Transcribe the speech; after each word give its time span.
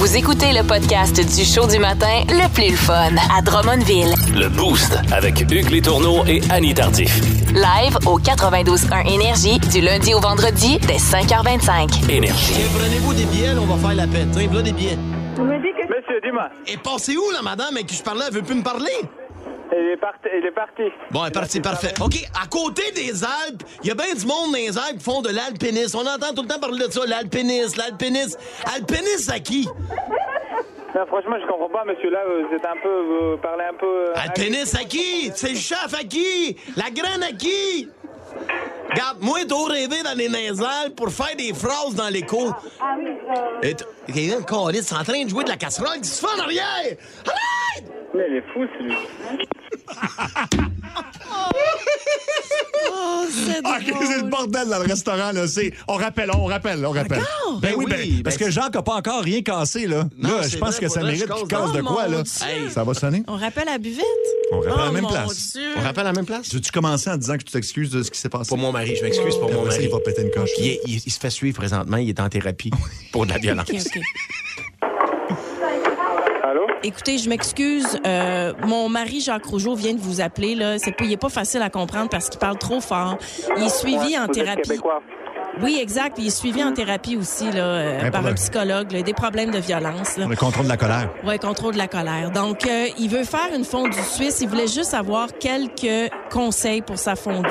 Vous 0.00 0.16
écoutez 0.16 0.54
le 0.54 0.66
podcast 0.66 1.14
du 1.14 1.44
show 1.44 1.66
du 1.66 1.78
matin 1.78 2.24
le 2.30 2.48
plus 2.54 2.70
le 2.70 2.76
fun 2.76 3.14
à 3.36 3.42
Drummondville. 3.42 4.14
Le 4.34 4.48
Boost 4.48 4.98
avec 5.12 5.42
Hugues 5.42 5.68
Létourneau 5.68 6.24
et 6.24 6.40
Annie 6.48 6.72
Tardif. 6.72 7.20
Live 7.52 7.98
au 8.06 8.18
92.1 8.18 9.06
Énergie 9.12 9.58
du 9.58 9.82
lundi 9.82 10.14
au 10.14 10.20
vendredi 10.20 10.78
dès 10.86 10.96
5h25. 10.96 12.10
Énergie. 12.10 12.54
Tiens, 12.54 12.66
prenez-vous 12.78 13.12
des 13.12 13.24
billets, 13.24 13.52
là, 13.52 13.60
on 13.60 13.66
va 13.66 13.88
faire 13.88 13.94
la 13.94 14.06
paix. 14.06 14.26
Tiens, 14.32 14.46
voilà 14.46 14.62
des 14.62 14.72
billets. 14.72 14.96
Monsieur, 15.36 16.20
dis-moi. 16.24 16.48
Et 16.66 16.78
passez 16.78 17.18
où, 17.18 17.30
là, 17.32 17.42
madame, 17.42 17.74
avec 17.74 17.86
qui 17.86 17.96
je 17.96 18.02
parlais? 18.02 18.24
Elle 18.28 18.36
veut 18.36 18.42
plus 18.42 18.54
me 18.54 18.62
parler? 18.62 18.88
Il 19.72 19.88
est 19.92 19.96
parti. 19.96 20.28
Il 20.36 20.44
est 20.46 20.50
parti. 20.50 20.82
Bon, 21.10 21.22
elle 21.24 21.28
est 21.28 21.32
partie, 21.32 21.60
parfait. 21.60 21.94
OK, 22.00 22.14
à 22.42 22.46
côté 22.48 22.90
des 22.92 23.22
Alpes, 23.24 23.62
il 23.82 23.88
y 23.88 23.90
a 23.90 23.94
bien 23.94 24.14
du 24.14 24.26
monde 24.26 24.52
dans 24.52 24.58
les 24.58 24.76
Alpes 24.76 24.98
qui 24.98 25.04
font 25.04 25.22
de 25.22 25.30
l'alpinisme. 25.30 25.98
On 25.98 26.06
entend 26.06 26.34
tout 26.34 26.42
le 26.42 26.48
temps 26.48 26.58
parler 26.60 26.86
de 26.86 26.90
ça, 26.92 27.00
l'alpinisme, 27.06 27.78
l'alpinisme. 27.78 28.38
Alpinisme 28.74 29.32
à 29.32 29.38
qui? 29.38 29.68
Non, 30.92 31.06
franchement, 31.06 31.36
je 31.40 31.46
comprends 31.46 31.68
pas, 31.68 31.84
monsieur. 31.84 32.10
Là, 32.10 32.18
vous 32.26 32.54
êtes 32.54 32.66
un 32.66 32.76
peu. 32.82 33.00
Vous 33.32 33.36
parlez 33.38 33.64
un 33.64 33.74
peu. 33.74 33.86
euh, 33.86 34.12
Alpinisme 34.16 34.76
à 34.76 34.84
qui? 34.84 35.30
C'est 35.36 35.50
le 35.50 35.56
chef 35.56 35.94
à 35.94 36.02
qui? 36.02 36.56
La 36.76 36.90
graine 36.90 37.22
à 37.22 37.32
qui? 37.32 37.88
Regarde, 38.90 39.18
moi, 39.20 39.38
rêvé 39.66 40.02
d'aller 40.02 40.28
dans 40.28 40.38
les 40.38 40.60
Alpes 40.62 40.96
pour 40.96 41.10
faire 41.10 41.36
des 41.36 41.52
phrases 41.54 41.94
dans 41.94 42.08
l'écho. 42.08 42.50
Et 43.62 43.74
t- 43.74 43.84
et 44.14 44.34
un 44.34 44.42
câlisse, 44.42 44.88
c'est 44.88 44.96
en 44.96 45.04
train 45.04 45.24
de 45.24 45.28
jouer 45.28 45.44
de 45.44 45.50
la 45.50 45.56
casserole. 45.56 46.00
Que 46.00 46.04
tu 46.06 46.10
fais 46.10 46.26
en 46.26 46.42
arrière? 46.42 46.96
Arrête! 47.26 47.84
Mais 48.14 48.24
il 48.28 48.36
est 48.36 48.44
fou, 48.52 48.66
Ah, 52.92 53.24
c'est 53.30 54.22
le 54.22 54.28
bordel 54.28 54.68
dans 54.68 54.78
le 54.78 54.86
restaurant, 54.88 55.32
là. 55.32 55.46
C'est, 55.46 55.72
on 55.88 55.94
rappelle, 55.94 56.30
on 56.34 56.44
rappelle, 56.46 56.84
on 56.84 56.90
rappelle. 56.90 57.20
Ben, 57.20 57.58
Ben 57.60 57.74
oui, 57.76 57.84
oui, 57.86 57.90
ben, 57.90 57.98
ben 58.16 58.22
parce 58.24 58.36
que 58.36 58.50
Jacques 58.50 58.74
n'a 58.74 58.82
pas 58.82 58.94
encore 58.94 59.22
rien 59.22 59.42
cassé, 59.42 59.86
là. 59.86 60.08
Non, 60.18 60.36
là, 60.40 60.48
je 60.48 60.56
pense 60.56 60.76
vrai, 60.76 60.86
que 60.86 60.88
ça 60.92 61.02
mérite 61.02 61.26
qu'il 61.32 61.46
casse 61.46 61.72
de 61.72 61.80
dans- 61.80 61.92
quoi, 61.92 62.04
Oh, 62.08 62.12
là. 62.12 62.22
Ça 62.24 62.84
va 62.84 62.94
sonner? 62.94 63.22
On 63.28 63.36
rappelle 63.36 63.68
à 63.68 63.72
la 63.72 63.78
buvette? 63.78 64.04
On 64.52 64.60
rappelle 64.60 64.72
à 64.72 64.76
la 64.84 64.88
Oh, 64.88 64.92
même 64.92 65.06
place. 65.06 65.52
Dieu. 65.52 65.70
On 65.76 65.80
rappelle 65.82 66.00
à 66.00 66.04
la 66.04 66.12
même 66.12 66.26
place? 66.26 66.52
Veux-tu 66.52 66.72
commencer 66.72 67.10
en 67.10 67.16
disant 67.16 67.34
que 67.36 67.42
tu 67.44 67.52
t'excuses 67.52 67.90
de 67.90 68.02
ce 68.02 68.10
qui 68.10 68.18
s'est 68.18 68.28
passé? 68.28 68.48
Pour 68.48 68.58
mon 68.58 68.72
mari, 68.72 68.96
je 68.96 69.02
m'excuse 69.04 69.36
pour 69.36 69.52
mon 69.52 69.64
mari. 69.64 69.84
il 69.84 69.90
va 69.90 70.00
péter 70.00 70.22
une 70.22 70.30
coche. 70.30 70.50
Il, 70.58 70.78
il- 70.86 71.02
il 71.06 71.12
se 71.12 71.20
fait 71.20 71.30
suivre 71.30 71.56
présentement, 71.58 71.96
il 71.98 72.08
est 72.08 72.20
en 72.20 72.28
thérapie 72.28 72.70
pour 73.12 73.26
de 73.26 73.30
la 73.32 73.38
violence. 73.38 73.68
OK, 73.70 73.76
OK. 73.78 74.00
Écoutez, 76.82 77.18
je 77.18 77.28
m'excuse. 77.28 77.98
euh, 78.06 78.52
mon 78.66 78.88
mari, 78.88 79.20
Jacques 79.20 79.44
Rougeau, 79.44 79.74
vient 79.74 79.92
de 79.94 80.00
vous 80.00 80.20
appeler. 80.20 80.54
Là. 80.54 80.78
C'est 80.78 80.92
pas, 80.92 81.04
il 81.04 81.12
est 81.12 81.16
pas 81.18 81.28
facile 81.28 81.60
à 81.62 81.68
comprendre 81.70 82.08
parce 82.08 82.28
qu'il 82.30 82.38
parle 82.40 82.56
trop 82.58 82.80
fort. 82.80 83.16
Il 83.56 83.64
est 83.64 83.68
suivi 83.68 84.18
en 84.18 84.26
thérapie. 84.28 84.80
Oui, 85.60 85.78
exact. 85.82 86.16
Il 86.18 86.28
est 86.28 86.30
suivi 86.30 86.62
en 86.64 86.72
thérapie 86.72 87.16
aussi 87.16 87.50
là, 87.50 87.62
euh, 87.64 88.02
Ouais, 88.04 88.10
par 88.10 88.22
pour 88.22 88.30
un 88.30 88.34
psychologue. 88.34 88.92
là, 88.92 89.02
des 89.02 89.12
problèmes 89.12 89.50
de 89.50 89.58
violence. 89.58 90.16
Là. 90.16 90.26
Le 90.26 90.36
contrôle 90.36 90.64
de 90.64 90.70
la 90.70 90.76
colère. 90.78 91.10
Ouais, 91.24 91.38
contrôle 91.38 91.72
de 91.74 91.78
la 91.78 91.88
colère. 91.88 92.30
Donc, 92.30 92.66
euh, 92.66 92.86
il 92.98 93.10
veut 93.10 93.24
faire 93.24 93.50
une 93.54 93.64
fondue 93.64 93.98
suisse. 94.00 94.40
Il 94.40 94.48
voulait 94.48 94.68
juste 94.68 94.94
avoir 94.94 95.28
quelques 95.38 96.10
conseils 96.32 96.80
pour 96.80 96.98
sa 96.98 97.14
fondue. 97.14 97.48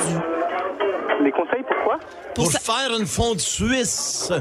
Les 1.24 1.32
conseils, 1.32 1.64
pourquoi? 1.68 2.00
Pour 2.34 2.46
Pour 2.46 2.52
sa- 2.54 2.60
faire 2.60 2.98
une 2.98 3.06
fonte 3.06 3.42
suisse. 3.42 4.32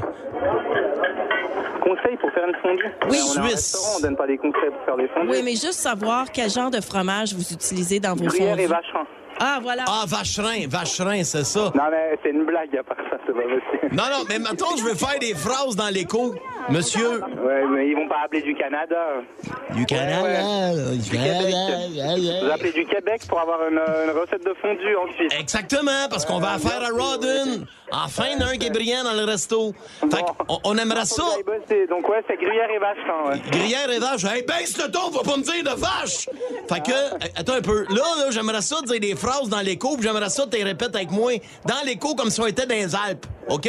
Conseils 2.01 2.17
pour 2.17 2.31
faire 2.31 2.47
une 2.47 2.55
fondue? 2.61 2.83
Oui. 3.09 3.09
Ben, 3.11 3.17
on 3.23 3.37
a 3.37 3.43
un 3.43 3.47
Suisse. 3.47 3.53
restaurant, 3.55 3.97
on 3.97 4.01
donne 4.01 4.15
pas 4.15 4.27
des 4.27 4.37
conseils 4.37 4.69
pour 4.71 4.85
faire 4.85 4.97
des 4.97 5.07
fondues. 5.09 5.29
Oui, 5.29 5.41
mais 5.43 5.51
juste 5.51 5.73
savoir 5.73 6.31
quel 6.31 6.49
genre 6.49 6.69
de 6.71 6.81
fromage 6.81 7.33
vous 7.33 7.53
utilisez 7.53 7.99
dans 7.99 8.15
vos 8.15 8.25
Gruyère 8.25 8.49
fondues. 8.51 8.61
et 8.63 8.67
vacherin. 8.67 9.05
Ah, 9.41 9.59
voilà. 9.61 9.85
Ah, 9.87 10.03
vacherin, 10.07 10.67
vacherin, 10.67 11.23
c'est 11.23 11.45
ça. 11.45 11.71
Non, 11.73 11.83
mais 11.89 12.19
c'est 12.21 12.31
une 12.31 12.43
blague 12.45 12.75
à 12.77 12.83
part 12.83 12.97
ça, 13.09 13.17
c'est 13.25 13.33
pas 13.33 13.39
possible. 13.41 13.95
Non, 13.95 14.03
non, 14.11 14.23
mais 14.27 14.37
maintenant, 14.39 14.75
je 14.77 14.83
veux 14.83 14.95
faire 14.95 15.17
des 15.19 15.33
phrases 15.33 15.75
dans 15.77 15.87
l'écho. 15.87 16.33
Monsieur. 16.71 17.21
Ouais, 17.21 17.65
mais 17.69 17.89
ils 17.89 17.95
vont 17.95 18.07
pas 18.07 18.21
appeler 18.25 18.41
du 18.41 18.53
Canada. 18.55 18.97
Du 19.75 19.85
Canada, 19.85 20.23
ouais. 20.23 20.97
du 20.97 21.09
Québec. 21.09 21.55
Vous 22.43 22.51
appelez 22.51 22.71
du 22.71 22.85
Québec 22.85 23.21
pour 23.27 23.39
avoir 23.39 23.67
une, 23.67 23.77
une 23.79 24.19
recette 24.19 24.45
de 24.45 24.53
fondue 24.61 24.95
en 24.95 25.11
Suisse. 25.13 25.33
Exactement, 25.39 26.07
parce 26.09 26.25
qu'on 26.25 26.39
va 26.39 26.57
faire 26.59 26.81
à 26.83 26.89
Rodden. 26.89 27.65
Enfin, 27.91 28.25
un 28.39 28.57
qui 28.57 28.67
est 28.67 28.69
brillant 28.69 29.03
dans 29.03 29.13
le 29.13 29.23
resto. 29.23 29.73
Fait 29.99 30.21
qu'on- 30.21 30.59
on, 30.63 30.77
aimerait 30.77 31.05
ça. 31.05 31.23
Donc, 31.89 32.07
ouais, 32.07 32.23
c'est 32.27 32.37
gruyère 32.37 32.69
et 32.69 32.77
vacherin, 32.77 33.31
ouais. 33.31 33.41
Gruyère 33.51 33.89
et 33.89 33.99
vache. 33.99 34.23
Hey, 34.25 34.43
baisse 34.43 34.77
le 34.77 34.91
ton, 34.91 35.09
va 35.09 35.21
pas 35.21 35.37
me 35.37 35.43
dire 35.43 35.63
de 35.63 35.79
vache! 35.79 36.29
Fait 36.69 36.83
que, 36.83 36.91
euh, 36.91 37.27
attends 37.35 37.53
un 37.55 37.61
peu. 37.61 37.85
Là, 37.89 38.03
là 38.19 38.31
j'aimerais 38.31 38.61
ça 38.61 38.75
dire 38.85 38.99
des 38.99 39.15
phrases 39.15 39.49
dans 39.49 39.61
l'écho, 39.61 39.95
puis 39.95 40.03
j'aimerais 40.03 40.29
ça 40.29 40.43
que 40.43 40.49
tu 40.49 40.57
les 40.57 40.63
répètes 40.63 40.95
avec 40.95 41.09
moi 41.09 41.31
dans 41.65 41.83
l'écho 41.85 42.13
comme 42.13 42.29
si 42.29 42.39
on 42.41 42.45
était 42.45 42.67
dans 42.67 42.75
les 42.75 42.95
Alpes. 42.95 43.25
OK? 43.49 43.67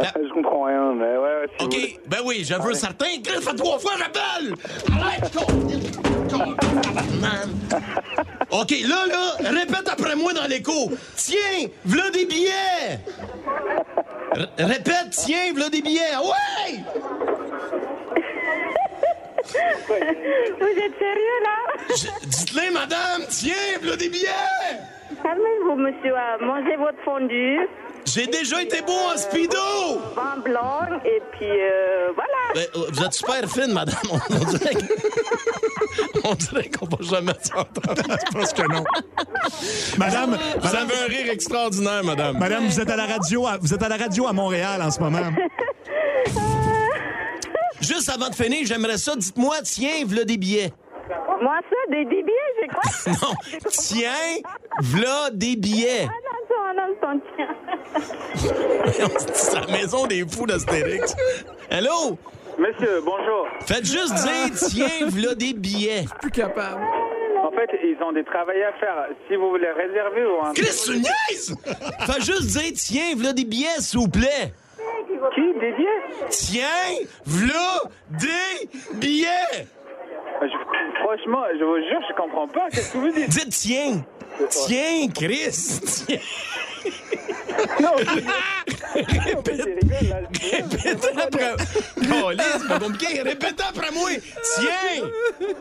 La- 0.00 0.12
Je 0.16 0.32
comprends 0.32 0.64
rien, 0.64 0.92
mais 0.94 1.16
ouais, 1.16 1.18
ouais. 1.18 1.46
si 1.58 1.64
OK, 1.66 2.00
ben 2.06 2.18
oui, 2.24 2.44
je 2.44 2.54
veux 2.54 2.72
certain. 2.74 3.06
Griffe 3.22 3.46
à 3.48 3.54
trois 3.54 3.78
fois, 3.78 3.92
j'appelle! 3.98 4.54
Arrête, 4.90 5.30
con! 5.36 5.46
OK, 8.50 8.70
là, 8.88 9.06
là, 9.06 9.50
répète 9.50 9.88
après 9.90 10.14
moi 10.16 10.32
dans 10.32 10.46
l'écho. 10.46 10.90
Tiens, 11.16 11.68
v'là 11.84 12.10
des 12.10 12.24
billets! 12.26 13.00
R- 14.34 14.48
répète, 14.58 15.10
tiens, 15.10 15.52
v'là 15.54 15.68
des 15.68 15.82
billets. 15.82 16.00
Ah 16.14 16.22
Ouais! 16.22 16.80
Vous 19.88 20.66
êtes 20.66 20.98
sérieux 20.98 21.40
là? 21.42 21.56
Dites-le, 22.24 22.72
madame, 22.72 23.22
tiens, 23.28 23.78
v'là 23.82 23.96
des 23.96 24.08
billets! 24.08 24.28
Calmez-vous, 25.22 25.76
monsieur. 25.76 26.14
euh, 26.16 26.44
Mangez 26.44 26.76
votre 26.76 26.98
fondue, 27.04 27.60
J'ai 28.04 28.26
déjà 28.26 28.60
été 28.62 28.82
beau 28.82 28.92
en 28.92 29.16
speedo! 29.16 29.56
vin 30.14 30.36
blanc, 30.44 30.80
et 31.04 31.22
puis 31.32 31.48
euh, 31.50 32.10
voilà. 32.14 32.32
Ben, 32.54 32.66
euh, 32.76 32.86
vous 32.92 33.02
êtes 33.04 33.14
super 33.14 33.48
fine, 33.48 33.72
madame. 33.72 33.94
On, 34.10 34.18
on 34.34 34.44
dirait 34.44 34.74
que- 34.74 36.20
on 36.28 36.34
dirait 36.34 36.68
qu'on 36.68 36.86
va 36.86 36.98
jamais 37.00 37.32
s'entendre. 37.42 38.02
Je 38.26 38.32
pense 38.38 38.52
que 38.52 38.62
non. 38.70 38.84
Madame, 39.98 40.30
Vous 40.56 40.64
madame, 40.64 40.88
avez 40.90 40.98
un 41.00 41.06
rire 41.06 41.32
extraordinaire, 41.32 42.04
madame. 42.04 42.38
madame, 42.38 42.66
vous 42.66 42.80
êtes 42.80 42.90
à 42.90 42.96
la 42.96 43.06
radio, 43.06 43.46
à- 43.46 43.56
vous 43.58 43.72
êtes 43.72 43.82
à 43.82 43.88
la 43.88 43.96
radio 43.96 44.26
à 44.26 44.32
Montréal 44.32 44.82
en 44.82 44.90
ce 44.90 45.00
moment. 45.00 45.18
Juste 47.80 48.08
avant 48.10 48.28
de 48.28 48.34
finir, 48.34 48.60
j'aimerais 48.64 48.98
ça. 48.98 49.14
Dites-moi, 49.16 49.56
tiens, 49.64 50.04
v'là 50.06 50.24
des 50.24 50.36
billets. 50.36 50.72
Moi, 51.40 51.58
ça, 51.68 51.76
des, 51.90 52.04
des 52.04 52.22
billets, 52.22 52.52
j'ai 52.60 52.68
quoi? 52.68 52.82
Non, 53.28 53.34
tiens, 53.68 54.40
v'là 54.80 55.30
des 55.32 55.56
billets. 55.56 56.08
Instant, 56.72 57.20
tiens. 57.36 57.51
C'est 59.34 59.54
la 59.60 59.66
maison 59.66 60.06
des 60.06 60.24
fous 60.28 60.46
d'Astérix. 60.46 61.14
Hello? 61.70 62.18
Monsieur, 62.58 63.00
bonjour. 63.04 63.46
Faites 63.66 63.86
juste 63.86 64.14
dire, 64.14 64.50
tiens, 64.70 65.08
v'là 65.08 65.34
des 65.34 65.52
billets. 65.54 66.04
En 67.44 67.50
fait, 67.50 67.70
ils 67.82 67.96
ont 68.02 68.12
des 68.12 68.24
travails 68.24 68.62
à 68.62 68.72
faire. 68.74 69.06
Si 69.28 69.36
vous 69.36 69.50
voulez 69.50 69.70
réserver 69.70 70.24
ou 70.24 70.44
un... 70.44 70.52
Chris, 70.52 70.82
tu 70.84 70.98
niaises? 70.98 71.54
Faites 72.06 72.24
juste 72.24 72.46
dire, 72.58 72.72
tiens, 72.74 73.14
v'là 73.16 73.32
des 73.32 73.44
billets, 73.44 73.80
s'il 73.80 74.00
vous 74.00 74.08
plaît. 74.08 74.52
Qui 75.34 75.40
Des 75.60 75.72
billets? 75.72 76.28
Tiens, 76.30 77.06
v'là 77.26 77.82
des 78.10 78.68
billets. 78.96 79.66
Je- 80.42 80.48
Franchement, 81.04 81.42
je 81.58 81.64
vous 81.64 81.76
jure, 81.88 82.00
je 82.08 82.14
comprends 82.14 82.48
pas. 82.48 82.68
Qu'est-ce 82.70 82.92
que 82.92 82.98
vous 82.98 83.10
dites? 83.10 83.28
Dites 83.28 83.48
tiens. 83.50 84.04
Tiens, 84.48 85.08
Chris. 85.14 85.80
Tiens. 86.06 86.18
Non, 87.80 87.90
Répète. 88.94 89.60
Répète 90.84 91.18
après. 91.22 91.54
Oh, 92.12 92.30
c'est 92.32 92.68
pas 92.68 92.78
compliqué. 92.78 93.22
Répète 93.22 93.60
après 93.68 93.90
moi. 93.92 94.10
Tiens. 94.56 95.04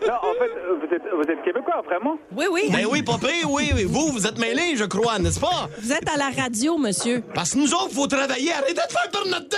Non, 0.07 0.13
en 0.13 0.33
fait, 0.33 0.51
vous 0.79 0.95
êtes, 0.95 1.03
vous 1.13 1.31
êtes 1.31 1.43
québécois, 1.43 1.81
vraiment? 1.85 2.17
Oui, 2.35 2.45
oui. 2.51 2.69
Ben 2.71 2.85
oui, 2.89 3.01
papa, 3.03 3.27
oui, 3.47 3.71
oui. 3.73 3.83
Vous, 3.85 4.11
vous 4.11 4.27
êtes 4.27 4.37
mêlés, 4.37 4.75
je 4.75 4.85
crois, 4.85 5.19
n'est-ce 5.19 5.39
pas? 5.39 5.69
Vous 5.81 5.91
êtes 5.91 6.09
à 6.09 6.17
la 6.17 6.29
radio, 6.29 6.77
monsieur. 6.77 7.23
Parce 7.33 7.53
que 7.53 7.59
nous 7.59 7.73
autres, 7.73 7.93
faut 7.93 8.07
travailler. 8.07 8.51
Arrêtez 8.53 8.73
de 8.73 8.79
faire 8.79 9.09
perdre 9.11 9.29
notre 9.29 9.49
temps. 9.49 9.57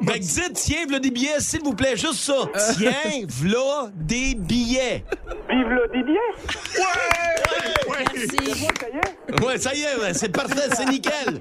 ben, 0.00 0.18
dites, 0.18 0.52
tiens, 0.54 0.86
v'là 0.86 0.98
des 0.98 1.10
billets, 1.10 1.40
s'il 1.40 1.62
vous 1.62 1.74
plaît, 1.74 1.96
juste 1.96 2.14
ça. 2.14 2.48
Tiens, 2.76 3.26
v'là 3.28 3.90
des 3.94 4.34
billets. 4.34 5.04
Vive 5.48 5.68
le 5.68 5.88
Didier 5.92 6.16
Merci. 7.88 8.28
Ça 8.80 8.88
y 8.88 8.89
est 8.90 9.44
Ouais, 9.44 9.58
ça 9.58 9.74
y 9.74 9.82
est, 9.82 9.96
ouais, 10.00 10.12
c'est 10.14 10.28
parfait, 10.30 10.68
c'est 10.76 10.86
nickel. 10.86 11.38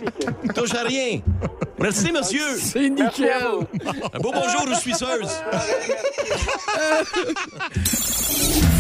Touche 0.55 0.73
à 0.75 0.83
rien. 0.83 1.19
Merci, 1.79 2.11
monsieur. 2.11 2.43
C'est 2.61 2.89
nickel. 2.89 3.31
Un 4.13 4.19
beau 4.19 4.31
bonjour 4.33 4.65
aux 4.71 4.75
Suisseuses. 4.75 5.31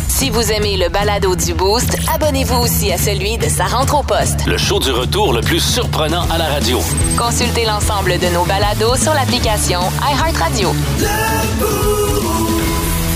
Si 0.07 0.29
vous 0.29 0.51
aimez 0.51 0.75
le 0.77 0.89
balado 0.89 1.35
du 1.35 1.53
Boost, 1.53 1.95
abonnez-vous 2.13 2.57
aussi 2.63 2.91
à 2.91 2.97
celui 2.97 3.37
de 3.37 3.47
sa 3.47 3.65
rentre 3.65 3.99
au 3.99 4.03
poste. 4.03 4.45
Le 4.45 4.57
show 4.57 4.79
du 4.79 4.91
retour 4.91 5.31
le 5.33 5.41
plus 5.41 5.59
surprenant 5.61 6.23
à 6.29 6.37
la 6.37 6.45
radio. 6.45 6.79
Consultez 7.17 7.65
l'ensemble 7.65 8.19
de 8.19 8.27
nos 8.33 8.43
balados 8.45 8.97
sur 8.97 9.13
l'application 9.13 9.79
iHeartRadio. 10.01 10.73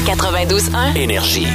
92.1 0.05 0.95
Énergie. 0.95 1.47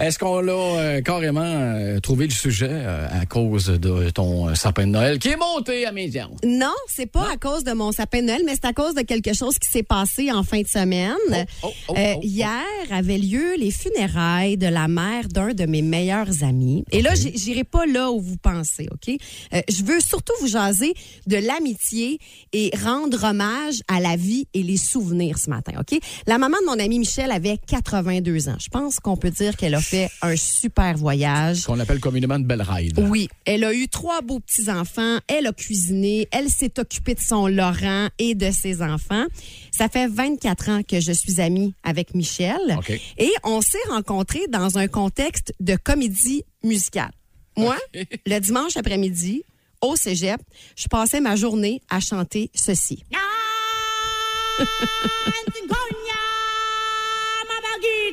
Est-ce 0.00 0.18
qu'on 0.18 0.40
l'a 0.40 0.52
euh, 0.52 1.00
carrément 1.02 1.40
euh, 1.44 2.00
trouvé 2.00 2.26
le 2.26 2.32
sujet 2.32 2.68
euh, 2.70 3.06
à 3.10 3.26
cause 3.26 3.66
de 3.66 4.10
ton 4.10 4.48
euh, 4.48 4.54
sapin 4.54 4.86
de 4.86 4.92
Noël 4.92 5.18
qui 5.18 5.28
est 5.28 5.36
monté 5.36 5.86
à 5.86 5.92
médian? 5.92 6.30
Non, 6.44 6.72
c'est 6.88 7.06
pas 7.06 7.28
à 7.32 7.36
cause 7.36 7.64
de 7.64 7.72
mon 7.72 7.92
sapin 7.92 8.20
de 8.22 8.26
Noël, 8.26 8.42
mais 8.44 8.52
c'est 8.54 8.66
à 8.66 8.72
cause 8.72 8.94
de 8.94 9.02
quelque 9.02 9.32
chose 9.34 9.58
qui 9.58 9.68
s'est 9.70 9.82
passé 9.82 10.30
en 10.32 10.42
fin 10.42 10.60
de 10.62 10.66
semaine. 10.68 11.16
oh, 11.62 11.70
oh, 11.88 11.94
Euh, 11.96 12.14
oh, 12.16 12.20
hier 12.22 12.62
avaient 12.90 13.18
lieu 13.18 13.54
les 13.58 13.70
funérailles 13.70 14.56
de 14.56 14.66
la 14.66 14.88
mère 14.88 15.28
d'un 15.28 15.52
de 15.54 15.64
mes 15.66 15.82
meilleurs 15.82 16.42
amis. 16.42 16.84
Et 16.92 17.02
là, 17.02 17.10
j'irai 17.14 17.64
pas 17.64 17.86
là 17.86 18.10
où 18.10 18.20
vous 18.20 18.36
pensez, 18.36 18.88
OK? 18.92 19.14
Euh, 19.54 19.60
je 19.68 19.82
veux 19.84 20.00
surtout 20.00 20.32
vous 20.40 20.48
jaser 20.48 20.94
de 21.26 21.36
l'amitié 21.36 22.18
et 22.52 22.70
rendre 22.84 23.24
hommage 23.24 23.80
à 23.88 24.00
la 24.00 24.16
vie 24.16 24.46
et 24.54 24.62
les 24.62 24.76
souvenirs 24.76 25.38
ce 25.38 25.50
matin, 25.50 25.72
OK? 25.78 25.98
La 26.26 26.38
maman 26.38 26.56
de 26.60 26.66
mon 26.66 26.78
ami 26.78 26.98
Michel 26.98 27.30
avait 27.30 27.58
82 27.66 28.48
ans. 28.48 28.56
Je 28.58 28.68
pense 28.68 28.98
qu'on 29.00 29.11
peut 29.16 29.30
dire 29.30 29.56
qu'elle 29.56 29.74
a 29.74 29.80
fait 29.80 30.10
un 30.22 30.36
super 30.36 30.96
voyage. 30.96 31.64
Qu'on 31.64 31.80
appelle 31.80 32.00
communément 32.00 32.38
de 32.38 32.44
belle 32.44 32.62
ride. 32.62 32.98
Oui, 33.08 33.28
elle 33.44 33.64
a 33.64 33.72
eu 33.72 33.88
trois 33.88 34.22
beaux 34.22 34.40
petits-enfants, 34.40 35.18
elle 35.28 35.46
a 35.46 35.52
cuisiné, 35.52 36.28
elle 36.30 36.48
s'est 36.48 36.78
occupée 36.78 37.14
de 37.14 37.20
son 37.20 37.46
Laurent 37.46 38.08
et 38.18 38.34
de 38.34 38.50
ses 38.50 38.82
enfants. 38.82 39.24
Ça 39.70 39.88
fait 39.88 40.06
24 40.06 40.68
ans 40.68 40.82
que 40.82 41.00
je 41.00 41.12
suis 41.12 41.40
amie 41.40 41.74
avec 41.82 42.14
Michel 42.14 42.60
OK. 42.76 42.90
et 42.90 43.30
on 43.44 43.60
s'est 43.60 43.78
rencontrés 43.90 44.46
dans 44.48 44.78
un 44.78 44.88
contexte 44.88 45.52
de 45.60 45.76
comédie 45.76 46.44
musicale. 46.62 47.12
Moi, 47.56 47.76
le 48.26 48.38
dimanche 48.38 48.76
après-midi, 48.76 49.44
au 49.80 49.96
cégep, 49.96 50.40
je 50.76 50.88
passais 50.88 51.20
ma 51.20 51.36
journée 51.36 51.82
à 51.90 52.00
chanter 52.00 52.50
ceci. 52.54 53.04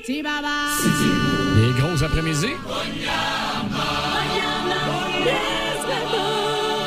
Les 0.07 1.73
gros 1.81 2.03
après-midi. 2.03 2.47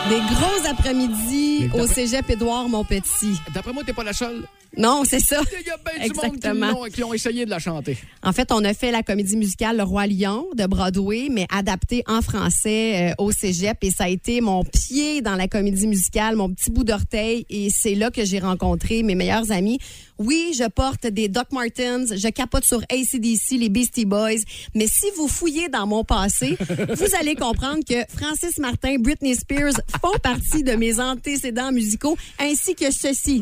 Des 0.09 0.21
gros 0.35 0.71
après-midi 0.71 1.52
au 1.75 1.87
cégep 1.87 2.29
Édouard 2.31 2.69
Montpetit. 2.69 3.39
D'après 3.55 3.73
moi, 3.73 3.83
t'es 3.85 3.93
pas 3.93 4.05
la 4.05 4.13
seule. 4.13 4.43
Non, 4.75 5.03
c'est 5.07 5.21
ça. 5.21 5.43
Il 5.61 5.67
y 5.67 5.71
a 5.71 5.77
bien 5.77 6.09
du 6.09 6.15
monde 6.15 6.41
qui 6.41 6.49
l'ont- 6.73 6.85
qui 6.91 7.05
ont 7.05 7.13
essayé 7.13 7.45
de 7.45 7.51
la 7.51 7.59
chanter. 7.59 7.99
En 8.23 8.33
fait, 8.33 8.51
on 8.53 8.65
a 8.65 8.73
fait 8.73 8.91
la 8.91 9.03
comédie 9.03 9.37
musicale 9.37 9.77
Le 9.77 9.83
Roi 9.83 10.07
Lion 10.07 10.47
de 10.57 10.65
Broadway, 10.65 11.29
mais 11.31 11.47
adaptée 11.55 12.03
en 12.07 12.23
français 12.23 13.11
euh, 13.11 13.15
au 13.23 13.33
cégep. 13.33 13.77
Et 13.83 13.91
ça 13.91 14.05
a 14.05 14.09
été 14.09 14.41
mon 14.41 14.65
pied 14.65 15.21
dans 15.21 15.35
la 15.35 15.47
comédie 15.47 15.87
musicale, 15.87 16.37
mon 16.37 16.49
petit 16.49 16.71
bout 16.71 16.85
d'orteil. 16.85 17.45
Et 17.51 17.69
c'est 17.71 17.95
là 17.95 18.11
que 18.11 18.25
j'ai 18.25 18.39
rencontré 18.39 19.03
mes 19.03 19.15
meilleurs 19.15 19.53
amis. 19.53 19.79
Oui, 20.19 20.55
je 20.57 20.67
porte 20.69 21.07
des 21.07 21.29
Doc 21.29 21.49
Martens, 21.53 22.15
je 22.17 22.29
capote 22.29 22.65
sur 22.65 22.81
ACDC, 22.91 23.59
les 23.59 23.69
Beastie 23.69 24.07
Boys. 24.07 24.41
Mais 24.75 24.87
si 24.87 25.07
vous 25.17 25.29
fouillez 25.29 25.69
dans 25.69 25.87
mon 25.87 26.03
passé, 26.05 26.57
vous 26.61 27.15
allez 27.21 27.35
comprendre 27.35 27.81
que 27.87 27.97
Francis 28.09 28.59
Martin, 28.59 28.97
Britney 29.01 29.35
Spears 29.35 29.75
font 30.01 30.17
partie 30.23 30.63
de 30.63 30.73
mes 30.73 30.99
antécédents 30.99 31.52
musicaux, 31.73 32.17
ainsi 32.39 32.75
que 32.75 32.91
ceci. 32.91 33.39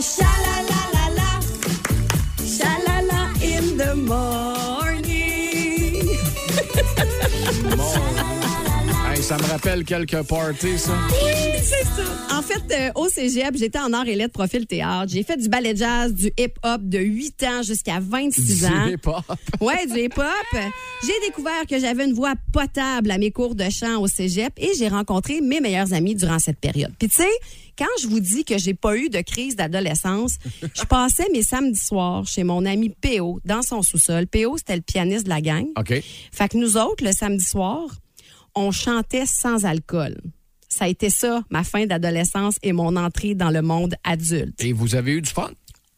Sha-la-la-la-la. 0.00 1.40
Sha-la-la 2.44 3.32
in 3.42 3.76
the 3.76 3.94
morning. 3.94 4.73
Ça 9.24 9.38
me 9.38 9.44
rappelle 9.44 9.84
quelques 9.86 10.22
parties, 10.24 10.78
ça. 10.78 10.92
C'est 11.56 11.84
ça. 11.84 12.36
En 12.36 12.42
fait, 12.42 12.62
euh, 12.74 12.90
au 12.94 13.08
cégep, 13.08 13.56
j'étais 13.56 13.78
en 13.78 13.94
art 13.94 14.06
et 14.06 14.16
lettres 14.16 14.34
profil 14.34 14.66
théâtre. 14.66 15.10
J'ai 15.10 15.22
fait 15.22 15.38
du 15.38 15.48
ballet 15.48 15.74
jazz, 15.74 16.12
du 16.12 16.26
hip-hop 16.38 16.82
de 16.82 16.98
8 16.98 17.42
ans 17.44 17.62
jusqu'à 17.62 18.00
26 18.00 18.66
ans. 18.66 18.86
Du 18.86 18.92
hip-hop? 18.92 19.24
Ouais, 19.62 19.86
du 19.86 19.98
hip-hop. 19.98 20.60
J'ai 21.02 21.26
découvert 21.26 21.66
que 21.66 21.78
j'avais 21.78 22.04
une 22.04 22.12
voix 22.12 22.34
potable 22.52 23.10
à 23.10 23.16
mes 23.16 23.30
cours 23.30 23.54
de 23.54 23.64
chant 23.70 23.98
au 24.02 24.08
cégep 24.08 24.52
et 24.58 24.72
j'ai 24.78 24.88
rencontré 24.88 25.40
mes 25.40 25.60
meilleurs 25.60 25.94
amis 25.94 26.14
durant 26.14 26.38
cette 26.38 26.58
période. 26.58 26.92
Puis 26.98 27.08
tu 27.08 27.22
sais, 27.22 27.32
quand 27.78 27.86
je 28.02 28.08
vous 28.08 28.20
dis 28.20 28.44
que 28.44 28.58
j'ai 28.58 28.74
pas 28.74 28.94
eu 28.94 29.08
de 29.08 29.22
crise 29.22 29.56
d'adolescence, 29.56 30.32
je 30.74 30.84
passais 30.84 31.28
mes 31.32 31.42
samedis 31.42 31.80
soirs 31.80 32.26
chez 32.26 32.44
mon 32.44 32.66
ami 32.66 32.90
P.O. 32.90 33.40
dans 33.46 33.62
son 33.62 33.80
sous-sol. 33.80 34.26
P.O., 34.26 34.58
c'était 34.58 34.76
le 34.76 34.82
pianiste 34.82 35.24
de 35.24 35.30
la 35.30 35.40
gang. 35.40 35.64
OK. 35.78 35.94
Fait 36.30 36.48
que 36.48 36.58
nous 36.58 36.76
autres, 36.76 37.02
le 37.02 37.12
samedi 37.12 37.44
soir, 37.44 37.86
on 38.54 38.70
chantait 38.70 39.26
sans 39.26 39.64
alcool. 39.64 40.16
Ça 40.68 40.86
a 40.86 40.88
été 40.88 41.08
ça, 41.10 41.42
ma 41.50 41.62
fin 41.64 41.86
d'adolescence 41.86 42.56
et 42.62 42.72
mon 42.72 42.96
entrée 42.96 43.34
dans 43.34 43.50
le 43.50 43.62
monde 43.62 43.94
adulte. 44.02 44.62
Et 44.62 44.72
vous 44.72 44.94
avez 44.96 45.12
eu 45.12 45.20
du 45.22 45.30
fun? 45.30 45.50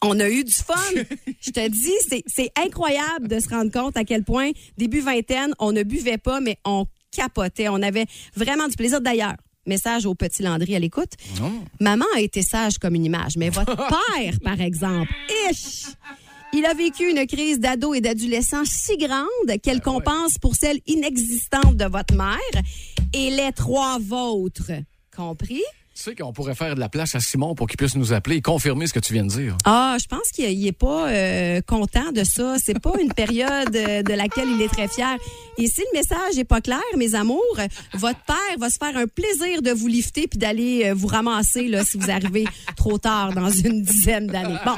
On 0.03 0.19
a 0.19 0.29
eu 0.29 0.43
du 0.43 0.53
fun. 0.53 0.75
Je 1.41 1.49
te 1.51 1.67
dis, 1.69 2.23
c'est- 2.27 2.51
incroyable 2.63 3.27
de 3.27 3.39
se 3.39 3.49
rendre 3.49 3.71
compte 3.71 3.97
à 3.97 4.03
quel 4.03 4.23
point, 4.23 4.51
début 4.77 4.99
vingtaine, 4.99 5.53
on 5.59 5.71
ne 5.71 5.81
buvait 5.81 6.19
pas, 6.19 6.39
mais 6.39 6.57
on 6.65 6.85
capotait. 7.11 7.69
On 7.69 7.81
avait 7.81 8.05
vraiment 8.35 8.67
du 8.67 8.75
plaisir. 8.75 9.01
D'ailleurs, 9.01 9.33
message 9.65 10.05
au 10.05 10.13
petit 10.13 10.43
Landry 10.43 10.75
à 10.75 10.79
l'écoute. 10.79 11.13
Maman 11.79 12.05
a 12.15 12.19
été 12.21 12.43
sage 12.43 12.77
comme 12.77 12.93
une 12.93 13.05
image, 13.05 13.37
mais 13.37 13.49
votre 13.49 13.75
père, 14.15 14.33
par 14.43 14.61
exemple, 14.61 15.11
ish! 15.49 15.85
Il 16.53 16.65
a 16.65 16.73
vécu 16.73 17.09
une 17.09 17.25
crise 17.27 17.59
d'ado 17.59 17.93
et 17.93 18.01
d'adolescent 18.01 18.63
si 18.65 18.97
grande 18.97 19.59
qu'elle 19.61 19.81
compense 19.81 20.37
pour 20.37 20.55
celle 20.55 20.79
inexistante 20.87 21.75
de 21.75 21.85
votre 21.85 22.15
mère 22.15 22.63
et 23.13 23.29
les 23.29 23.51
trois 23.51 23.99
vôtres. 23.99 24.71
Compris? 25.15 25.63
Tu 25.97 26.03
sais 26.03 26.15
qu'on 26.15 26.31
pourrait 26.31 26.53
faire 26.53 26.75
de 26.75 26.79
la 26.79 26.89
place 26.89 27.15
à 27.15 27.19
Simon 27.19 27.55
pour 27.55 27.65
qu'il 27.65 27.75
puisse 27.75 27.95
nous 27.95 28.13
appeler 28.13 28.35
et 28.35 28.41
confirmer 28.43 28.85
ce 28.85 28.93
que 28.93 28.99
tu 28.99 29.13
viens 29.13 29.23
de 29.23 29.31
dire. 29.31 29.57
Ah, 29.65 29.97
je 29.99 30.05
pense 30.05 30.29
qu'il 30.31 30.47
il 30.47 30.67
est 30.67 30.71
pas 30.71 31.09
euh, 31.09 31.59
content 31.61 32.11
de 32.11 32.23
ça. 32.23 32.57
C'est 32.63 32.79
pas 32.79 32.93
une 33.01 33.11
période 33.11 33.75
euh, 33.75 34.03
de 34.03 34.13
laquelle 34.13 34.47
il 34.47 34.61
est 34.61 34.67
très 34.67 34.87
fier. 34.87 35.17
Et 35.57 35.65
si 35.65 35.81
le 35.81 35.97
message 35.97 36.37
est 36.37 36.43
pas 36.43 36.61
clair, 36.61 36.83
mes 36.95 37.15
amours, 37.15 37.41
votre 37.95 38.19
père 38.25 38.59
va 38.59 38.69
se 38.69 38.77
faire 38.77 38.95
un 38.95 39.07
plaisir 39.07 39.63
de 39.63 39.71
vous 39.71 39.87
lifter 39.87 40.27
puis 40.27 40.37
d'aller 40.37 40.83
euh, 40.85 40.93
vous 40.93 41.07
ramasser 41.07 41.67
là 41.67 41.83
si 41.83 41.97
vous 41.97 42.11
arrivez 42.11 42.45
trop 42.75 42.99
tard 42.99 43.33
dans 43.33 43.49
une 43.49 43.81
dizaine 43.81 44.27
d'années. 44.27 44.59
Bon, 44.65 44.75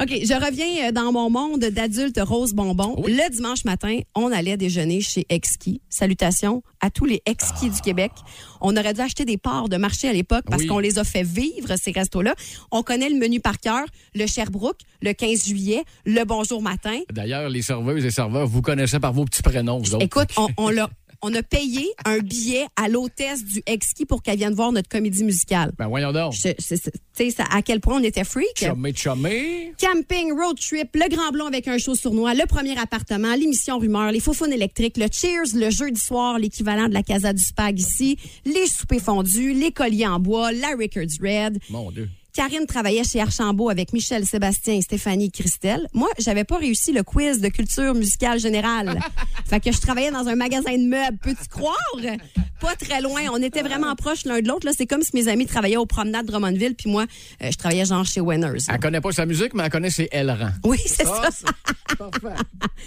ok, 0.00 0.08
je 0.08 0.34
reviens 0.44 0.90
dans 0.90 1.12
mon 1.12 1.30
monde 1.30 1.60
d'adulte 1.60 2.18
rose 2.20 2.54
bonbon. 2.54 3.04
Le 3.06 3.30
dimanche 3.30 3.64
matin, 3.64 4.00
on 4.16 4.32
allait 4.32 4.56
déjeuner 4.56 5.00
chez 5.00 5.26
Exki. 5.28 5.80
Salutations 5.90 6.64
à 6.86 6.90
tous 6.90 7.04
les 7.04 7.20
Exki 7.26 7.68
du 7.68 7.80
Québec. 7.80 8.12
On 8.60 8.76
aurait 8.76 8.94
dû 8.94 9.00
acheter 9.00 9.24
des 9.24 9.36
parts 9.36 9.68
de 9.68 9.76
marché 9.76 10.08
à 10.08 10.12
l'époque 10.12 10.44
parce 10.48 10.62
Oui. 10.62 10.68
qu'on 10.68 10.78
les 10.78 10.98
a 10.98 11.04
fait 11.04 11.24
vivre, 11.24 11.74
ces 11.76 11.90
restos-là. 11.90 12.34
On 12.70 12.82
connaît 12.82 13.10
le 13.10 13.16
menu 13.16 13.40
par 13.40 13.58
cœur, 13.58 13.84
le 14.14 14.26
Sherbrooke, 14.26 14.78
le 15.02 15.12
15 15.12 15.44
juillet, 15.46 15.84
le 16.04 16.24
bonjour 16.24 16.62
matin. 16.62 17.00
D'ailleurs, 17.12 17.48
les 17.48 17.62
serveuses 17.62 18.04
et 18.04 18.10
serveurs, 18.10 18.46
vous 18.46 18.62
connaissez 18.62 19.00
par 19.00 19.12
vos 19.12 19.24
petits 19.24 19.42
prénoms, 19.42 19.78
vous 19.78 19.94
autres. 19.96 20.04
Écoute, 20.04 20.28
on, 20.36 20.46
on 20.56 20.68
l'a. 20.70 20.88
On 21.22 21.34
a 21.34 21.42
payé 21.42 21.86
un 22.04 22.18
billet 22.18 22.66
à 22.76 22.88
l'hôtesse 22.88 23.44
du 23.44 23.62
Exki 23.66 24.06
pour 24.06 24.22
qu'elle 24.22 24.38
vienne 24.38 24.54
voir 24.54 24.72
notre 24.72 24.88
comédie 24.88 25.24
musicale. 25.24 25.72
Ben 25.78 25.88
voyons 25.88 26.12
donc. 26.12 26.34
Tu 26.34 26.54
sais, 26.58 27.42
à 27.50 27.62
quel 27.62 27.80
point 27.80 28.00
on 28.00 28.02
était 28.02 28.24
freak. 28.24 28.58
Chumé, 28.58 28.92
chumé. 28.94 29.72
Camping, 29.80 30.32
road 30.32 30.58
trip, 30.58 30.94
le 30.94 31.08
Grand 31.08 31.32
Blond 31.32 31.46
avec 31.46 31.68
un 31.68 31.78
show 31.78 31.94
sournois, 31.94 32.34
le 32.34 32.46
premier 32.46 32.78
appartement, 32.78 33.34
l'émission 33.34 33.78
Rumeur, 33.78 34.12
les 34.12 34.20
faufounes 34.20 34.52
électriques, 34.52 34.96
le 34.96 35.06
Cheers 35.10 35.54
le 35.54 35.70
jeudi 35.70 36.00
soir, 36.00 36.38
l'équivalent 36.38 36.88
de 36.88 36.94
la 36.94 37.02
Casa 37.02 37.32
du 37.32 37.42
Spag 37.42 37.78
ici, 37.78 38.18
les 38.44 38.66
soupers 38.66 39.00
fondus, 39.00 39.54
les 39.54 39.72
colliers 39.72 40.06
en 40.06 40.18
bois, 40.18 40.52
la 40.52 40.74
Rickards 40.76 41.20
Red. 41.20 41.58
Mon 41.70 41.90
Dieu. 41.90 42.08
Karine 42.36 42.66
travaillait 42.66 43.02
chez 43.02 43.18
Archambault 43.18 43.70
avec 43.70 43.94
Michel, 43.94 44.26
Sébastien, 44.26 44.78
Stéphanie, 44.82 45.30
Christelle. 45.30 45.88
Moi, 45.94 46.10
j'avais 46.18 46.44
pas 46.44 46.58
réussi 46.58 46.92
le 46.92 47.02
quiz 47.02 47.40
de 47.40 47.48
culture 47.48 47.94
musicale 47.94 48.38
générale. 48.38 49.00
fait 49.46 49.58
que 49.58 49.72
je 49.72 49.80
travaillais 49.80 50.10
dans 50.10 50.28
un 50.28 50.34
magasin 50.34 50.76
de 50.76 50.86
meubles. 50.86 51.16
Peux-tu 51.22 51.48
croire? 51.48 51.74
Pas 52.60 52.74
très 52.76 53.00
loin. 53.00 53.22
On 53.32 53.42
était 53.42 53.62
vraiment 53.62 53.94
proches 53.94 54.26
l'un 54.26 54.42
de 54.42 54.48
l'autre. 54.48 54.68
C'est 54.76 54.86
comme 54.86 55.00
si 55.00 55.12
mes 55.14 55.28
amis 55.28 55.46
travaillaient 55.46 55.78
au 55.78 55.86
promenade 55.86 56.26
Drummondville, 56.26 56.74
puis 56.74 56.90
moi, 56.90 57.06
euh, 57.42 57.50
je 57.50 57.56
travaillais 57.56 57.86
genre 57.86 58.04
chez 58.04 58.20
Winners. 58.20 58.64
Elle 58.68 58.80
connaît 58.80 59.00
pas 59.00 59.12
sa 59.12 59.24
musique, 59.24 59.54
mais 59.54 59.64
elle 59.64 59.70
connaît 59.70 59.90
ses 59.90 60.08
L-rangs. 60.12 60.52
Oui, 60.64 60.78
c'est 60.84 61.04
ça. 61.04 61.30
Parfait. 61.96 62.42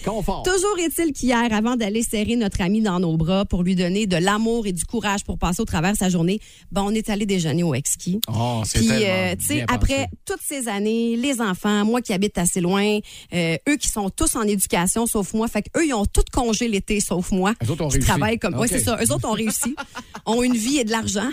Confort. 0.06 0.44
Toujours 0.44 0.78
est-il 0.78 1.12
qu'hier, 1.14 1.52
avant 1.52 1.76
d'aller 1.76 2.04
serrer 2.04 2.36
notre 2.36 2.62
ami 2.62 2.82
dans 2.82 3.00
nos 3.00 3.18
bras 3.18 3.46
pour 3.46 3.64
lui 3.64 3.76
donner 3.76 4.06
de 4.06 4.18
l'amour 4.18 4.68
et 4.68 4.74
du 4.74 4.86
courage 4.86 5.24
pour 5.24 5.40
passer 5.40 5.62
au 5.62 5.66
travers 5.66 5.94
de 5.94 5.98
sa 5.98 6.10
journée, 6.10 6.40
ben, 6.72 6.84
on 6.84 6.92
est 6.92 7.10
allé 7.10 7.26
déjeuner 7.26 7.64
au 7.64 7.74
Exki. 7.74 8.20
Oh, 8.28 8.62
c'est 8.66 8.80
tellement 8.80 8.96
euh, 9.02 9.36
tu 9.40 9.46
sais, 9.46 9.64
après 9.68 10.06
pensé. 10.06 10.10
toutes 10.26 10.42
ces 10.46 10.68
années, 10.68 11.16
les 11.16 11.42
enfants, 11.42 11.86
moi 11.86 12.02
qui 12.02 12.14
habite 12.14 12.38
assez 12.38 12.62
loin, 12.62 13.00
euh, 13.34 13.58
eux 13.68 13.76
qui 13.78 13.88
sont 13.88 14.10
tous 14.10 14.36
en 14.36 14.44
éducation 14.44 15.06
sauf 15.08 15.34
moi, 15.34 15.48
fait 15.48 15.64
qu'eux, 15.64 15.86
ils 15.88 15.94
ont 15.94 16.06
tout 16.06 16.24
congé 16.32 16.68
l'été 16.68 17.00
sauf 17.00 17.32
moi. 17.32 17.54
Eux 17.66 17.72
autres 17.72 17.84
ont 17.84 17.88
réussi. 17.88 18.08
travaillent 18.08 18.38
comme. 18.40 18.54
OK. 18.56 18.62
Ouais, 18.62 18.68
c'est 18.68 18.80
ça. 18.80 18.98
Eux 19.02 19.12
autres 19.12 19.28
ont 19.28 19.34
réussi, 19.34 19.76
ont 20.26 20.44
une 20.44 20.56
vie 20.56 20.78
et 20.80 20.84
de 20.84 20.92
l'argent. 20.92 21.30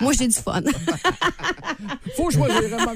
moi, 0.00 0.12
j'ai 0.18 0.26
du 0.28 0.34
fun. 0.34 0.62
Faut 2.16 2.30
choisir 2.30 2.74
à. 2.78 2.94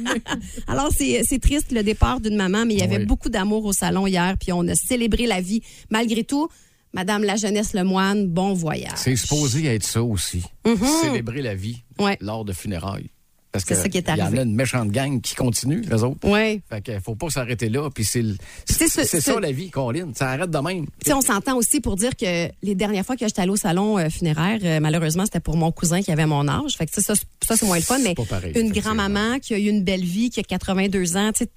Alors, 0.72 0.90
c'est 0.96 1.22
c'est 1.24 1.38
triste 1.40 1.72
le 1.72 1.82
départ 1.82 2.20
d'une 2.20 2.36
maman, 2.36 2.64
mais 2.66 2.74
il 2.74 2.80
y 2.80 2.82
avait 2.82 2.98
Oui. 2.98 3.06
beaucoup 3.06 3.28
d'amour 3.28 3.64
au 3.64 3.72
salon 3.72 4.06
hier, 4.06 4.34
puis 4.40 4.52
on 4.52 4.66
a 4.68 4.74
célébré 4.74 5.26
la 5.26 5.40
vie. 5.40 5.62
Malgré 5.90 6.24
tout, 6.24 6.48
Madame 6.94 7.22
la 7.24 7.36
jeunesse 7.36 7.74
Lemoine, 7.74 8.26
bon 8.28 8.54
voyage. 8.54 8.92
C'est 8.96 9.14
supposé 9.16 9.66
être 9.66 9.84
ça 9.84 10.02
aussi. 10.02 10.42
Mhm. 10.66 10.78
Célébrer 11.02 11.42
la 11.42 11.54
vie 11.54 11.82
Ouais. 11.98 12.16
lors 12.20 12.44
de 12.44 12.52
funérailles. 12.52 13.10
Parce 13.58 13.64
que 13.64 13.74
C'est 13.74 13.82
ça 13.82 13.88
qui 13.88 13.98
est 13.98 14.04
Il 14.08 14.18
y 14.18 14.22
en 14.22 14.24
arrivé. 14.26 14.38
a 14.38 14.42
une 14.42 14.54
méchante 14.54 14.90
gang 14.90 15.20
qui 15.20 15.34
continue, 15.34 15.80
les 15.82 16.02
autres. 16.02 16.18
Oui. 16.24 16.60
Fait 16.70 16.80
que 16.80 17.00
faut 17.00 17.14
pas 17.14 17.28
s'arrêter 17.30 17.68
là. 17.68 17.88
Puis 17.94 18.04
c'est 18.04 18.22
ce- 18.66 19.20
ça 19.20 19.40
la 19.40 19.52
vie, 19.52 19.70
Colin. 19.70 20.12
Ça 20.14 20.30
arrête 20.30 20.50
de 20.50 20.58
même. 20.58 20.86
Tu 21.04 21.12
on 21.12 21.20
s'entend 21.20 21.56
aussi 21.56 21.80
pour 21.80 21.96
dire 21.96 22.16
que 22.16 22.48
les 22.62 22.74
dernières 22.74 23.04
fois 23.04 23.16
que 23.16 23.26
j'étais 23.26 23.42
allée 23.42 23.50
au 23.50 23.56
salon 23.56 23.98
euh, 23.98 24.08
funéraire, 24.10 24.58
euh, 24.62 24.80
malheureusement, 24.80 25.24
c'était 25.24 25.40
pour 25.40 25.56
mon 25.56 25.72
cousin 25.72 26.02
qui 26.02 26.10
avait 26.12 26.26
mon 26.26 26.46
âge. 26.48 26.76
Fait 26.76 26.86
que 26.86 26.92
ça, 27.00 27.14
c'est- 27.14 27.24
ça 27.46 27.56
c'est 27.56 27.66
moins 27.66 27.76
le 27.76 27.82
fun, 27.82 27.98
mais 28.02 28.14
pareil, 28.28 28.52
une 28.56 28.72
grand-maman 28.72 29.38
qui 29.40 29.54
a 29.54 29.58
eu 29.58 29.68
une 29.68 29.82
belle 29.84 30.04
vie, 30.04 30.30
qui 30.30 30.40
a 30.40 30.42
82 30.42 31.16
ans, 31.16 31.30
tu 31.32 31.44
sais, 31.44 31.50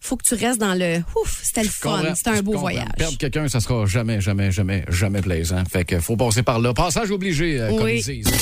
faut 0.00 0.16
que 0.16 0.24
tu 0.24 0.34
restes 0.34 0.60
dans 0.60 0.74
le 0.74 0.98
ouf, 1.20 1.40
c'était 1.42 1.62
le 1.62 1.68
fun, 1.68 2.02
c'était 2.14 2.30
un 2.30 2.42
beau 2.42 2.52
comprends. 2.52 2.60
voyage. 2.60 2.88
Perdre 2.96 3.18
quelqu'un, 3.18 3.48
ça 3.48 3.60
sera 3.60 3.86
jamais, 3.86 4.20
jamais, 4.20 4.52
jamais, 4.52 4.84
jamais 4.88 5.20
plaisant. 5.20 5.62
Fait 5.70 5.84
que 5.84 5.98
faut 6.00 6.16
passer 6.16 6.42
par 6.42 6.58
là. 6.60 6.72
Passage 6.74 7.10
obligé, 7.10 7.60
euh, 7.60 7.70
comme 7.70 7.82
Oui. 7.84 8.02
ils 8.06 8.22
disent. 8.22 8.32